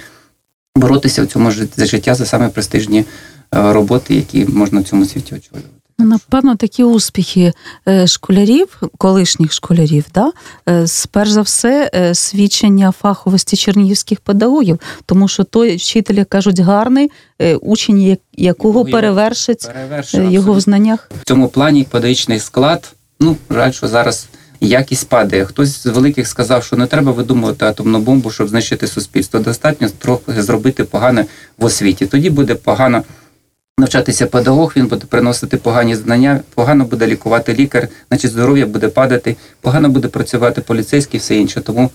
боротися 0.77 1.23
в 1.23 1.27
цьому 1.27 1.51
за 1.77 1.87
життя 1.87 2.15
за 2.15 2.27
саме 2.27 2.49
престижні 2.49 2.99
е, 2.99 3.05
роботи, 3.73 4.15
які 4.15 4.45
можна 4.45 4.81
в 4.81 4.85
цьому 4.85 5.05
світі 5.05 5.35
очолювати. 5.35 5.76
Ну, 5.99 6.07
напевно, 6.07 6.57
такі 6.57 6.85
успіхи 6.85 7.53
е, 7.89 8.07
школярів, 8.07 8.83
колишніх 8.99 9.53
школярів, 9.53 10.05
да, 10.15 10.33
е, 10.69 10.87
перш 11.11 11.31
за 11.31 11.41
все, 11.41 11.91
е, 11.95 12.15
свідчення 12.15 12.93
фаховості 12.93 13.57
чернігівських 13.57 14.21
педагогів, 14.21 14.81
тому 15.07 15.29
що 15.29 15.45
той 15.45 15.77
вчитель, 15.77 16.15
як 16.15 16.29
кажуть, 16.29 16.61
гарний 16.61 17.11
учень, 17.61 18.17
якого 18.33 18.85
перевершить 18.85 19.71
його 20.13 20.53
в 20.53 20.61
знаннях. 20.61 21.11
В 21.23 21.25
цьому 21.25 21.49
плані 21.49 21.85
педагогічний 21.85 22.41
склад. 22.41 22.93
Ну, 23.21 23.37
жаль, 23.51 23.73
що 23.73 23.89
зараз 23.89 24.29
якість 24.61 25.09
падає. 25.09 25.45
Хтось 25.45 25.83
з 25.83 25.87
великих 25.87 26.29
сказав, 26.29 26.65
що 26.65 26.77
не 26.77 26.87
треба 26.87 27.13
видумувати 27.13 27.65
атомну 27.65 27.99
бомбу, 27.99 28.31
щоб 28.31 28.49
знищити 28.49 28.87
суспільство. 28.87 29.41
Достатньо 29.41 29.89
трохи 29.99 30.43
зробити 30.43 30.85
погане 30.85 31.27
в 31.59 31.65
освіті. 31.65 32.07
Тоді 32.07 32.31
буде 32.31 32.55
погано 32.55 33.03
навчатися 33.79 34.27
педагог, 34.27 34.73
він 34.77 34.87
буде 34.87 35.07
приносити 35.07 35.57
погані 35.57 35.97
знання, 35.97 36.41
погано 36.55 36.85
буде 36.85 37.07
лікувати 37.07 37.55
лікар, 37.55 37.89
значить 38.09 38.31
здоров'я 38.31 38.67
буде 38.67 38.89
падати, 38.89 39.37
погано 39.61 39.89
буде 39.89 40.09
працювати 40.09 40.61
поліцейський, 40.61 41.21
все 41.21 41.37
інше. 41.37 41.61
Тому 41.61 41.91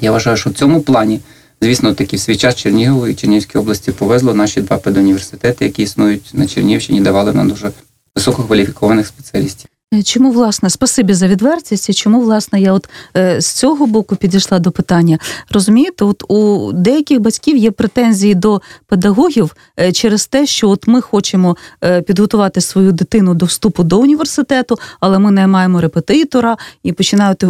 я 0.00 0.12
вважаю, 0.12 0.36
що 0.36 0.50
в 0.50 0.52
цьому 0.52 0.80
плані, 0.80 1.20
звісно, 1.60 1.94
таки 1.94 2.16
в 2.16 2.20
свій 2.20 2.36
час 2.36 2.54
Чернігову 2.54 3.06
і 3.06 3.14
Чернігівській 3.14 3.58
області 3.58 3.92
повезло 3.92 4.34
наші 4.34 4.60
два 4.60 4.78
педуніверситети, 4.78 5.64
які 5.64 5.82
існують 5.82 6.30
на 6.32 6.46
Чернівщині, 6.46 7.00
давали 7.00 7.32
нам 7.32 7.48
дуже 7.48 7.70
висококваліфікованих 8.16 9.06
спеціалістів. 9.06 9.71
Е, 9.92 10.02
чому 10.02 10.30
власне 10.30 10.70
спасибі 10.70 11.14
за 11.14 11.28
відвертість? 11.28 11.90
і 11.90 11.94
Чому 11.94 12.20
власне 12.20 12.60
я 12.60 12.72
от 12.72 12.88
е, 13.16 13.40
з 13.40 13.46
цього 13.46 13.86
боку 13.86 14.16
підійшла 14.16 14.58
до 14.58 14.70
питання? 14.70 15.18
Розумієте, 15.50 16.04
от 16.04 16.30
у 16.30 16.70
деяких 16.72 17.20
батьків 17.20 17.56
є 17.56 17.70
претензії 17.70 18.34
до 18.34 18.60
педагогів 18.86 19.56
е, 19.80 19.92
через 19.92 20.26
те, 20.26 20.46
що 20.46 20.68
от 20.68 20.86
ми 20.86 21.00
хочемо 21.00 21.56
е, 21.84 22.02
підготувати 22.02 22.60
свою 22.60 22.92
дитину 22.92 23.34
до 23.34 23.46
вступу 23.46 23.82
до 23.82 23.98
університету, 23.98 24.78
але 25.00 25.18
ми 25.18 25.30
не 25.30 25.46
маємо 25.46 25.80
репетитора 25.80 26.56
і 26.82 26.92
починають 26.92 27.44
е, 27.44 27.48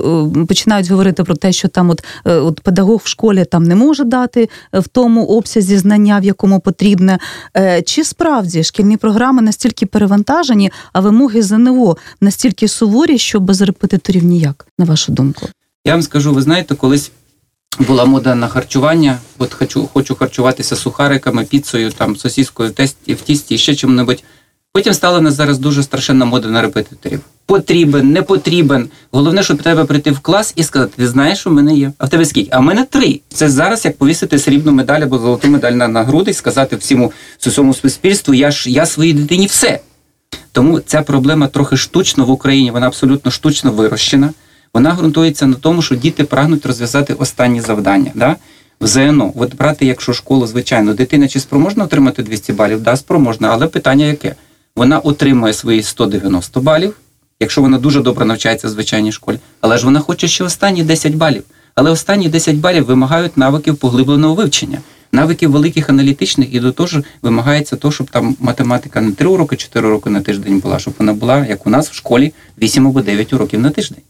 починають 0.49 0.91
говорити 0.91 1.25
про 1.25 1.35
те, 1.35 1.53
що 1.53 1.69
там 1.69 1.91
от, 1.91 2.05
е, 2.27 2.35
от 2.35 2.61
педагог 2.61 3.01
в 3.05 3.09
школі 3.09 3.45
там 3.45 3.65
не 3.65 3.75
може 3.75 4.05
дати 4.05 4.49
в 4.73 4.89
тому 4.89 5.27
обсязі 5.27 5.79
знання, 5.79 6.19
в 6.19 6.25
якому 6.25 6.61
потрібне. 6.61 7.19
Чи 7.85 8.05
справді 8.05 8.65
шкільні 8.65 8.97
програми 8.97 9.43
настільки 9.43 9.87
перевантажені, 9.87 10.73
а 10.93 11.01
вимоги 11.01 11.43
ЗНО 11.43 11.97
не 12.21 12.32
настільки 12.33 12.69
суворі, 12.69 13.19
що 13.19 13.41
без 13.41 13.61
репетиторів 13.61 14.25
ніяк, 14.25 14.67
на 14.79 14.85
вашу 14.85 15.13
думку? 15.13 15.49
Я 15.85 15.93
вам 15.93 16.03
скажу, 16.03 16.33
ви 16.33 16.43
знаєте, 16.43 16.75
колись 16.75 17.11
була 17.79 18.05
мода 18.05 18.35
на 18.35 18.49
харчування. 18.49 19.19
От 19.39 19.55
хочу 19.55 19.89
хочу 19.93 20.15
харчуватися 20.15 20.77
сухариками, 20.77 21.45
піцею, 21.45 21.93
там 21.93 22.17
сосіскою 22.17 22.73
в 23.09 23.21
тісті, 23.21 23.59
ще 23.59 23.75
чим-небудь. 23.75 24.25
Потім 24.73 24.95
стала 24.95 25.21
на 25.21 25.31
зараз 25.31 25.59
дуже 25.59 25.83
страшенна 25.83 26.25
мода 26.25 26.49
на 26.49 26.63
репетиторів. 26.63 27.21
Потрібен, 27.47 28.13
не 28.13 28.23
потрібен. 28.23 28.89
Головне, 29.11 29.43
щоб 29.43 29.63
треба 29.63 29.85
прийти 29.85 30.11
в 30.11 30.19
клас 30.19 30.53
і 30.57 30.63
сказати, 30.63 30.93
ти 30.97 31.09
знаєш, 31.09 31.39
що 31.39 31.51
в 31.51 31.53
мене 31.53 31.75
є. 31.75 31.93
А 31.99 32.07
в 32.07 32.09
тебе 32.09 32.25
скільки? 32.25 32.49
А 32.53 32.59
в 32.59 32.63
мене 32.63 32.85
три. 32.85 33.21
Це 33.29 33.49
зараз 33.49 33.85
як 33.85 33.97
повісити 33.97 34.39
срібну 34.39 34.73
медаль 34.73 35.01
або 35.01 35.19
золоту 35.19 35.49
медаль 35.49 35.73
на, 35.73 36.03
груди 36.03 36.31
і 36.31 36.35
сказати 36.35 36.77
всьому 37.39 37.75
суспільству, 37.75 38.35
я 38.35 38.51
ж 38.51 38.71
я 38.71 38.87
своїй 38.87 39.13
дитині 39.13 39.47
все. 39.47 39.81
Тому 40.53 40.81
ця 40.81 41.03
проблема 41.03 41.47
трохи 41.49 41.77
штучно 41.77 42.25
в 42.25 42.31
Україні, 42.31 42.71
вона 42.71 42.87
абсолютно 42.87 43.31
штучно 43.31 43.73
вирощена. 43.73 44.31
Вона 44.75 44.95
ґрунтується 44.95 45.47
на 45.47 45.55
тому, 45.55 45.83
що 45.83 45.95
діти 45.95 46.25
прагнуть 46.25 46.67
розв'язати 46.67 47.15
останні 47.15 47.61
завдання. 47.61 48.11
Да? 48.15 48.37
В 48.81 48.87
ЗНО, 48.87 49.33
от 49.37 49.57
брати, 49.57 49.87
якщо 49.87 50.13
школу, 50.13 50.47
звичайно, 50.47 50.95
дитина 50.95 51.29
чи 51.29 51.41
спроможна 51.41 51.85
отримати 51.85 52.23
200 52.23 52.53
балів? 52.53 52.81
Да, 52.81 52.97
спроможна, 52.97 53.49
але 53.53 53.67
питання 53.67 54.05
яке? 54.05 54.35
Вона 54.77 54.99
отримує 54.99 55.53
свої 55.53 55.83
190 55.83 56.61
балів, 56.61 56.97
якщо 57.41 57.61
вона 57.61 57.79
дуже 57.79 58.01
добре 58.01 58.25
навчається 58.25 58.67
в 58.69 58.71
звичайній 58.71 59.13
школі, 59.13 59.39
але 59.61 59.79
ж 59.79 59.85
вона 59.85 60.01
хоче 60.01 60.29
ще 60.29 60.45
останні 60.45 60.83
10 60.85 61.15
балів. 61.15 61.43
Але 61.75 61.91
останні 61.91 62.29
10 62.29 62.57
балів 62.57 62.85
вимагають 62.85 63.37
навиків 63.37 63.77
поглибленого 63.77 64.35
вивчення. 64.35 64.79
Навиків 65.13 65.51
великих 65.51 65.91
аналітичних 65.91 66.55
і 66.55 66.61
до 66.61 66.73
того 66.73 66.87
ж 66.87 67.03
вимагається 67.23 67.77
то, 67.77 67.93
щоб 67.93 68.11
там 68.11 68.37
математика 68.41 69.01
не 69.01 69.13
3 69.13 69.29
уроки, 69.29 69.57
4 69.57 69.89
роки 69.89 70.11
на 70.11 70.21
тиждень 70.21 70.59
була, 70.59 70.79
щоб 70.79 70.95
вона 70.99 71.13
була, 71.13 71.47
як 71.47 71.67
у 71.67 71.71
нас 71.71 71.91
в 71.91 71.95
школі, 71.95 72.33
8 72.59 72.87
або 72.87 73.03
9 73.03 73.33
уроків 73.33 73.61
на 73.61 73.71
тиждень. 73.71 74.03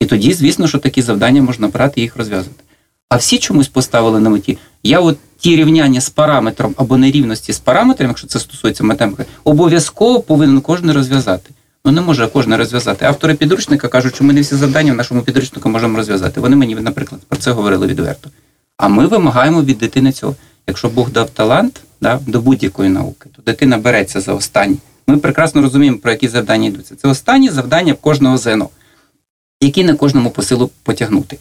І 0.00 0.06
тоді, 0.06 0.32
звісно, 0.32 0.68
що 0.68 0.78
такі 0.78 1.02
завдання 1.02 1.42
можна 1.42 1.68
брати 1.68 2.00
і 2.00 2.02
їх 2.02 2.16
розв'язувати. 2.16 2.64
А 3.08 3.16
всі 3.16 3.38
чомусь 3.38 3.68
поставили 3.68 4.20
на 4.20 4.30
меті. 4.30 4.58
Я 4.82 5.00
от 5.00 5.18
ті 5.38 5.56
рівняння 5.56 6.00
з 6.00 6.10
параметром 6.10 6.74
або 6.76 6.96
нерівності 6.96 7.52
з 7.52 7.58
параметром, 7.58 8.08
якщо 8.08 8.26
це 8.26 8.40
стосується 8.40 8.84
математики, 8.84 9.30
обов'язково 9.44 10.20
повинен 10.20 10.60
кожен 10.60 10.92
розв'язати. 10.92 11.50
Ну 11.84 11.92
не 11.92 12.00
може 12.00 12.28
кожен 12.28 12.54
розв'язати. 12.54 13.04
Автори 13.04 13.34
підручника 13.34 13.88
кажуть, 13.88 14.14
що 14.14 14.24
ми 14.24 14.32
не 14.32 14.40
всі 14.40 14.56
завдання 14.56 14.92
в 14.92 14.96
нашому 14.96 15.22
підручнику 15.22 15.68
можемо 15.68 15.96
розв'язати. 15.96 16.40
Вони 16.40 16.56
мені, 16.56 16.74
наприклад, 16.74 17.20
про 17.28 17.38
це 17.38 17.50
говорили 17.50 17.86
відверто. 17.86 18.30
А 18.76 18.88
ми 18.88 19.06
вимагаємо 19.06 19.62
від 19.62 19.78
дитини 19.78 20.12
цього. 20.12 20.36
Якщо 20.66 20.88
Бог 20.88 21.10
дав 21.10 21.30
талант 21.30 21.80
да, 22.00 22.20
до 22.26 22.40
будь-якої 22.40 22.90
науки, 22.90 23.28
то 23.36 23.42
дитина 23.42 23.78
береться 23.78 24.20
за 24.20 24.34
останні. 24.34 24.76
Ми 25.06 25.16
прекрасно 25.16 25.62
розуміємо, 25.62 25.98
про 25.98 26.10
які 26.10 26.28
завдання 26.28 26.68
йдуться. 26.68 26.94
Це 26.96 27.08
останні 27.08 27.50
завдання 27.50 27.94
кожного 27.94 28.38
зену, 28.38 28.68
які 29.60 29.84
на 29.84 29.94
кожному 29.94 30.30
по 30.30 30.42
силу 30.42 30.70
потягнути. 30.82 31.38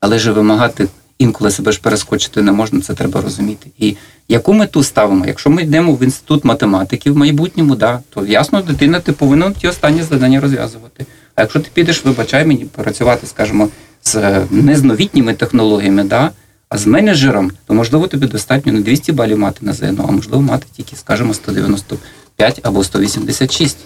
Але 0.00 0.18
ж 0.18 0.32
вимагати 0.32 0.88
інколи 1.20 1.50
себе 1.50 1.72
ж 1.72 1.80
перескочити 1.80 2.42
не 2.42 2.52
можна, 2.52 2.80
це 2.80 2.94
треба 2.94 3.20
розуміти. 3.20 3.70
І 3.78 3.96
яку 4.28 4.52
мету 4.52 4.82
ставимо? 4.82 5.26
Якщо 5.26 5.50
ми 5.50 5.62
йдемо 5.62 5.94
в 5.94 6.02
інститут 6.02 6.44
математики 6.44 7.10
в 7.10 7.16
майбутньому, 7.16 7.76
да, 7.76 8.00
то 8.10 8.26
ясно, 8.26 8.62
дитина 8.62 9.00
ти 9.00 9.12
повинна 9.12 9.52
ті 9.52 9.68
останні 9.68 10.02
завдання 10.02 10.40
розв'язувати. 10.40 11.06
А 11.34 11.40
якщо 11.40 11.60
ти 11.60 11.68
підеш, 11.74 12.04
вибачай 12.04 12.44
мені, 12.44 12.64
працювати, 12.64 13.26
скажімо, 13.26 13.68
з 14.02 14.14
е, 14.14 14.46
не 14.50 14.76
з 14.76 14.82
новітніми 14.82 15.34
технологіями, 15.34 16.04
да, 16.04 16.30
а 16.70 16.78
з 16.78 16.86
менеджером, 16.86 17.52
то 17.66 17.74
можливо 17.74 18.06
тобі 18.06 18.26
достатньо 18.26 18.72
не 18.72 18.80
200 18.80 19.12
балів 19.12 19.38
мати 19.38 19.66
на 19.66 19.72
ЗНО, 19.72 20.06
а 20.08 20.10
можливо 20.10 20.42
мати 20.42 20.66
тільки, 20.76 20.96
скажімо, 20.96 21.34
195 21.34 22.60
або 22.62 22.84
186. 22.84 23.76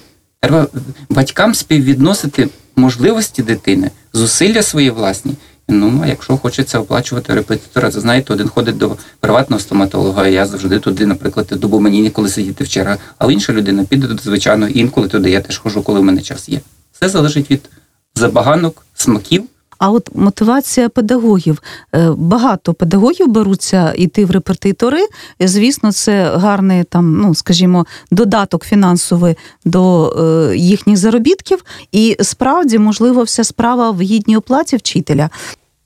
Треба 0.41 0.67
батькам 1.09 1.55
співвідносити 1.55 2.49
можливості 2.77 3.43
дитини, 3.43 3.91
зусилля 4.13 4.63
свої 4.63 4.91
власні. 4.91 5.35
Ну, 5.69 6.01
а 6.05 6.07
якщо 6.07 6.37
хочеться 6.37 6.79
оплачувати 6.79 7.35
репетитора, 7.35 7.91
це 7.91 8.01
знаєте, 8.01 8.33
один 8.33 8.49
ходить 8.49 8.79
до 8.79 8.97
приватного 9.21 9.61
стоматолога, 9.61 10.23
а 10.23 10.29
я 10.29 10.47
завжди 10.47 10.79
туди, 10.79 11.07
наприклад, 11.07 11.47
добу 11.51 11.81
мені 11.81 12.01
ніколи 12.01 12.29
сидіти 12.29 12.65
в 12.65 12.69
чергах, 12.69 12.99
а 13.19 13.33
інша 13.33 13.53
людина 13.53 13.85
піде 13.85 14.07
до 14.07 14.17
звичайно, 14.17 14.69
інколи 14.69 15.09
туди 15.09 15.31
я 15.31 15.41
теж 15.41 15.59
хожу, 15.59 15.83
коли 15.83 16.01
в 16.01 16.05
мене 16.05 16.23
час 16.23 16.49
є. 16.49 16.61
Все 16.93 17.09
залежить 17.09 17.51
від 17.51 17.61
забаганок, 18.15 18.87
смаків. 18.95 19.45
А 19.79 19.91
от 19.91 20.11
мотивація 20.15 20.89
педагогів. 20.89 21.63
Е, 21.95 22.11
багато 22.17 22.75
педагогів 22.75 23.29
беруться 23.29 23.93
йти 23.93 24.25
в 24.25 24.31
репетитори. 24.31 25.07
Звісно, 25.41 25.93
це 25.93 26.37
гарний 26.37 26.85
там, 26.85 27.21
ну 27.21 27.35
скажімо, 27.35 27.87
додаток 28.11 28.65
фінансовий 28.65 29.37
до 29.65 30.13
е, 30.51 30.57
їхніх 30.57 30.97
заробітків. 30.97 31.65
І 31.93 32.17
справді, 32.21 32.79
можливо, 32.79 33.23
вся 33.23 33.45
справа 33.45 33.91
в 33.91 34.01
гідній 34.01 34.37
оплаті 34.37 34.77
вчителя. 34.77 35.31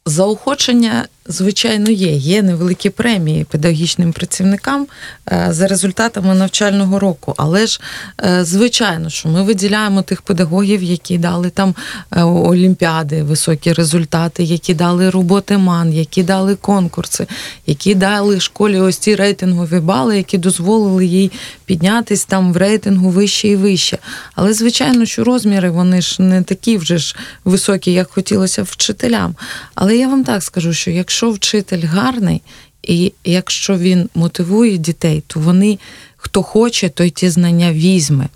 Заохочення 0.09 1.07
звичайно, 1.29 1.91
є. 1.91 2.13
Є 2.13 2.43
невеликі 2.43 2.91
премії 2.91 3.45
педагогічним 3.45 4.13
працівникам 4.13 4.87
е, 5.33 5.47
за 5.51 5.67
результатами 5.67 6.35
навчального 6.35 6.99
року. 6.99 7.35
Але 7.37 7.67
ж, 7.67 7.81
е, 8.25 8.45
звичайно, 8.45 9.11
що 9.11 9.29
ми 9.29 9.43
виділяємо 9.43 10.03
тих 10.03 10.23
педагогів, 10.23 10.83
які 10.83 11.19
дали 11.19 11.51
там 11.51 11.75
е, 12.13 12.23
олімпіади, 12.23 13.23
високі 13.23 13.73
результати, 13.73 14.43
які 14.43 14.75
дали 14.75 15.11
роботи 15.11 15.59
МАН, 15.59 15.93
які 15.93 16.23
дали 16.23 16.55
конкурси, 16.55 17.27
які 17.67 17.95
дали 17.95 18.41
школі 18.41 18.81
ось 18.81 18.99
ці 18.99 19.15
рейтингові 19.15 19.81
бали, 19.81 20.17
які 20.17 20.39
дозволили 20.39 21.07
їй 21.07 21.33
піднятись 21.65 22.25
там 22.25 22.53
в 22.53 22.57
рейтингу 22.57 23.11
вище 23.11 23.49
і 23.49 23.57
вище. 23.57 23.99
Але, 24.35 24.53
звичайно, 24.53 25.07
що 25.07 25.25
розміри 25.25 25.71
вони 25.71 26.01
ж 26.01 26.23
не 26.23 26.43
такі 26.43 26.77
вже 26.77 26.99
ж 26.99 27.17
високі, 27.45 27.93
як 27.93 28.11
хотілося 28.11 28.63
вчителям. 28.63 29.35
Але 29.75 29.98
я 29.99 30.09
вам 30.09 30.25
так 30.25 30.43
скажу, 30.43 30.73
що 30.73 30.91
якщо 30.91 31.31
вчитель 31.31 31.83
гарний, 31.83 32.43
і 32.83 33.13
якщо 33.25 33.77
він 33.77 34.09
мотивує 34.15 34.77
дітей, 34.77 35.23
то 35.27 35.41
вони, 35.41 35.79
хто 36.17 36.43
хоче, 36.43 36.89
той 36.89 37.11
ті 37.11 37.29
знання 37.29 37.73
візьме. 37.73 38.29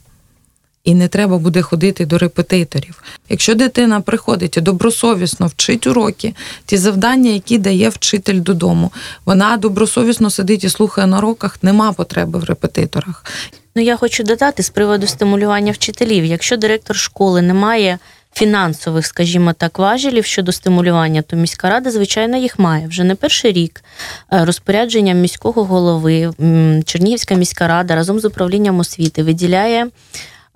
І 0.85 0.95
не 0.95 1.09
треба 1.09 1.39
буде 1.39 1.63
ходити 1.63 2.07
до 2.07 2.19
репетиторів. 2.19 3.03
Якщо 3.29 3.55
дитина 3.55 4.01
приходить 4.01 4.57
і 4.57 4.61
добросовісно 4.61 5.47
вчить 5.47 5.87
уроки, 5.87 6.35
ті 6.67 6.77
завдання, 6.77 7.31
які 7.31 7.59
дає 7.59 7.89
вчитель 7.89 8.41
додому, 8.41 8.93
вона 9.25 9.57
добросовісно 9.57 10.31
сидить 10.31 10.65
і 10.65 10.69
слухає 10.69 11.07
на 11.07 11.19
уроках, 11.19 11.59
нема 11.63 11.93
потреби 11.93 12.39
в 12.39 12.45
репетиторах. 12.45 13.25
Ну 13.77 13.83
я 13.83 13.97
хочу 13.97 14.23
додати 14.23 14.63
з 14.63 14.71
приводу 14.71 15.07
стимулювання 15.07 15.73
вчителів. 15.73 16.25
Якщо 16.25 16.57
директор 16.57 16.97
школи 16.97 17.43
не 17.43 17.55
має 17.55 17.99
фінансових, 18.35 19.07
скажімо 19.07 19.53
так, 19.53 19.79
важелів 19.79 20.25
щодо 20.25 20.53
стимулювання, 20.53 21.23
то 21.23 21.37
міська 21.37 21.71
рада, 21.71 21.91
звичайно, 21.91 22.37
їх 22.37 22.59
має 22.59 22.87
вже 22.87 23.05
не 23.05 23.15
перший 23.15 23.53
рік. 23.53 23.85
Е, 24.33 24.45
розпорядженням 24.45 25.21
міського 25.21 25.65
голови 25.65 26.33
Чернігівська 26.85 27.35
міська 27.35 27.69
рада 27.69 27.95
разом 27.95 28.21
з 28.21 28.25
управлінням 28.25 28.79
освіти 28.79 29.23
виділяє. 29.23 29.89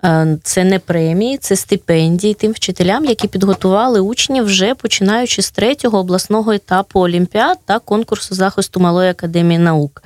Е, 0.03 0.37
це 0.43 0.63
не 0.63 0.79
премії, 0.79 1.37
це 1.37 1.55
стипендії 1.55 2.33
тим 2.33 2.51
вчителям, 2.51 3.05
які 3.05 3.27
підготували 3.27 3.99
учнів 3.99 4.43
вже 4.43 4.75
починаючи 4.75 5.41
з 5.41 5.51
третього 5.51 5.99
обласного 5.99 6.51
етапу 6.51 6.99
олімпіад 6.99 7.57
та 7.65 7.79
конкурсу 7.79 8.35
захисту 8.35 8.79
малої 8.79 9.09
академії 9.09 9.59
наук. 9.59 10.03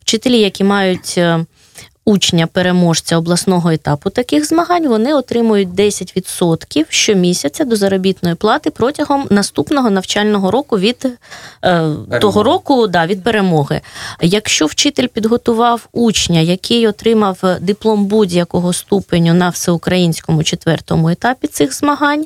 Вчителі, 0.00 0.40
які 0.40 0.64
мають 0.64 1.14
е, 1.18 1.44
учня-переможця 2.04 3.16
обласного 3.16 3.70
етапу 3.70 4.10
таких 4.10 4.48
змагань 4.48 4.88
вони 4.88 5.14
отримують 5.14 5.68
10% 5.68 6.84
щомісяця 6.88 7.64
до 7.64 7.76
заробітної 7.76 8.34
плати 8.34 8.70
протягом 8.70 9.26
наступного 9.30 9.90
навчального 9.90 10.50
року 10.50 10.78
від 10.78 11.06
е, 11.64 11.90
того 12.20 12.42
року 12.42 12.86
да, 12.86 13.06
від 13.06 13.24
перемоги. 13.24 13.80
Якщо 14.20 14.66
вчитель 14.66 15.06
підготував 15.06 15.88
учня, 15.92 16.40
який 16.40 16.88
отримав 16.88 17.38
диплом 17.60 18.06
будь-якого 18.06 18.72
ступеню 18.72 19.34
на 19.34 19.48
всеукраїнському 19.48 20.44
четвертому 20.44 21.08
етапі 21.08 21.46
цих 21.46 21.74
змагань, 21.74 22.24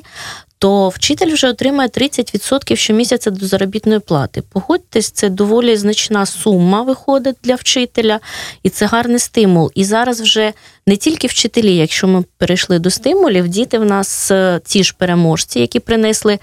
то 0.59 0.89
вчитель 0.89 1.33
вже 1.33 1.49
отримає 1.49 1.89
30% 1.89 2.75
щомісяця 2.75 3.31
до 3.31 3.45
заробітної 3.45 3.99
плати. 3.99 4.43
Погодьтесь, 4.49 5.11
це 5.11 5.29
доволі 5.29 5.77
значна 5.77 6.25
сума 6.25 6.81
виходить 6.81 7.35
для 7.43 7.55
вчителя, 7.55 8.19
і 8.63 8.69
це 8.69 8.85
гарний 8.85 9.19
стимул. 9.19 9.71
І 9.75 9.83
зараз 9.83 10.21
вже 10.21 10.53
не 10.87 10.97
тільки 10.97 11.27
вчителі, 11.27 11.75
якщо 11.75 12.07
ми 12.07 12.23
перейшли 12.37 12.79
до 12.79 12.89
стимулів, 12.89 13.47
діти 13.47 13.79
в 13.79 13.85
нас 13.85 14.31
е, 14.31 14.61
ті 14.65 14.83
ж 14.83 14.95
переможці, 14.97 15.59
які 15.59 15.79
принесли 15.79 16.33
е, 16.33 16.39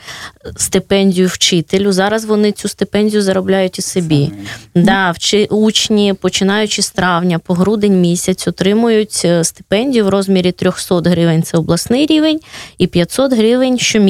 стипендію 0.57 1.29
вчителю. 1.29 1.93
Зараз 1.93 2.25
вони 2.25 2.53
цю 2.53 2.69
стипендію 2.69 3.23
заробляють 3.23 3.79
і 3.79 3.83
собі. 3.83 4.33
Да, 4.75 5.11
вчи, 5.11 5.45
Учні, 5.51 6.15
починаючи 6.15 6.83
з 6.83 6.91
травня 6.91 7.39
по 7.39 7.55
грудень 7.55 8.01
місяць, 8.01 8.49
отримують 8.49 9.23
е, 9.25 9.45
стипендію 9.45 10.05
в 10.05 10.09
розмірі 10.09 10.53
300 10.53 11.01
гривень 11.01 11.43
це 11.43 11.59
обласний 11.59 12.07
рівень, 12.07 12.41
і 12.79 12.87
500 12.87 13.33
гривень 13.33 13.79
щомісяця 13.79 14.06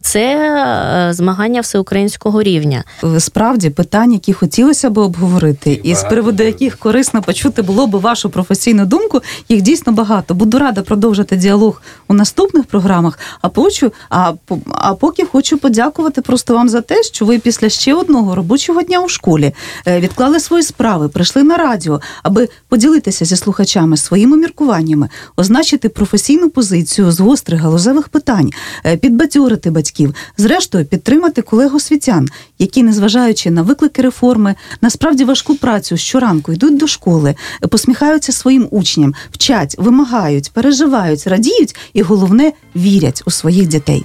це 0.00 1.10
змагання 1.12 1.60
всеукраїнського 1.60 2.42
рівня. 2.42 2.84
Справді 3.18 3.70
питання, 3.70 4.12
які 4.12 4.32
хотілося 4.32 4.90
б 4.90 4.98
обговорити, 4.98 5.80
і 5.82 5.94
з 5.94 6.02
приводу 6.02 6.42
яких 6.42 6.78
корисно 6.78 7.22
почути 7.22 7.62
було 7.62 7.86
б 7.86 7.90
вашу 7.90 8.30
професійну 8.30 8.86
думку 8.86 9.20
їх 9.48 9.62
дійсно 9.62 9.92
багато. 9.92 10.34
Буду 10.34 10.58
рада 10.58 10.82
продовжити 10.82 11.36
діалог 11.36 11.82
у 12.08 12.14
наступних 12.14 12.64
програмах. 12.64 13.18
А 13.42 13.48
почу, 13.48 13.92
а, 14.10 14.32
а 14.72 14.94
поки 14.94 15.24
хочу 15.24 15.58
подякувати 15.58 16.20
просто 16.20 16.54
вам 16.54 16.68
за 16.68 16.80
те, 16.80 17.02
що 17.02 17.24
ви 17.24 17.38
після 17.38 17.68
ще 17.68 17.94
одного 17.94 18.34
робочого 18.34 18.82
дня 18.82 19.00
у 19.00 19.08
школі 19.08 19.52
е, 19.86 20.00
відклали 20.00 20.40
свої 20.40 20.62
справи, 20.62 21.08
прийшли 21.08 21.42
на 21.42 21.56
радіо, 21.56 22.00
аби 22.22 22.48
поділитися 22.68 23.24
зі 23.24 23.36
слухачами 23.36 23.96
своїми 23.96 24.36
міркуваннями, 24.36 25.08
означити 25.36 25.88
професійну 25.88 26.50
позицію 26.50 27.12
з 27.12 27.20
гострих 27.20 27.60
галузевих 27.60 28.08
питань, 28.08 28.50
е, 28.84 28.96
підбадьорити 29.00 29.70
батьків, 29.70 30.14
зрештою 30.36 30.84
підтримати 30.84 31.42
колег 31.42 31.74
освітян, 31.74 32.28
які, 32.58 32.82
незважаючи 32.82 33.50
на 33.50 33.62
виклики 33.62 34.02
реформи, 34.02 34.54
насправді 34.80 35.24
важку 35.24 35.54
працю 35.54 35.96
щоранку 35.96 36.52
йдуть 36.52 36.76
до 36.76 36.86
школи, 36.86 37.34
посміхаються 37.70 38.32
своїм 38.32 38.68
учням, 38.70 39.14
вчать, 39.30 39.76
вимагають, 39.78 40.50
переживають, 40.52 41.26
радіють 41.26 41.76
і 41.92 42.02
головне 42.02 42.52
вірять 42.76 43.22
у 43.26 43.30
своїх 43.30 43.68
дітей. 43.68 44.04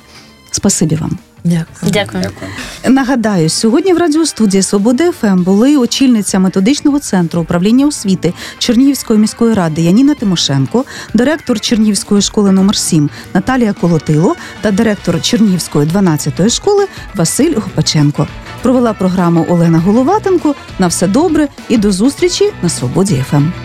Спасибі 0.51 0.95
вам. 0.95 1.17
Дякую. 1.45 1.91
Дякую. 1.91 2.51
Нагадаю, 2.87 3.49
сьогодні 3.49 3.93
в 3.93 3.97
радіостудії 3.97 4.63
Свобода 4.63 5.11
ФМ 5.11 5.43
були 5.43 5.77
очільниця 5.77 6.39
методичного 6.39 6.99
центру 6.99 7.41
управління 7.41 7.87
освіти 7.87 8.33
Чернігівської 8.57 9.19
міської 9.19 9.53
ради 9.53 9.81
Яніна 9.81 10.13
Тимошенко, 10.13 10.85
директор 11.13 11.59
Чернігівської 11.59 12.21
школи 12.21 12.51
номер 12.51 12.75
7 12.75 13.09
Наталія 13.33 13.73
Колотило 13.73 14.35
та 14.61 14.71
директор 14.71 15.21
Чернігівської 15.21 15.87
12-ї 15.87 16.49
школи 16.49 16.87
Василь 17.15 17.53
Гопаченко. 17.55 18.27
Провела 18.61 18.93
програму 18.93 19.45
Олена 19.49 19.79
Головатенко. 19.79 20.55
На 20.79 20.87
все 20.87 21.07
добре 21.07 21.47
і 21.69 21.77
до 21.77 21.91
зустрічі 21.91 22.51
на 22.63 22.69
Свободі 22.69 23.23
ФМ. 23.29 23.64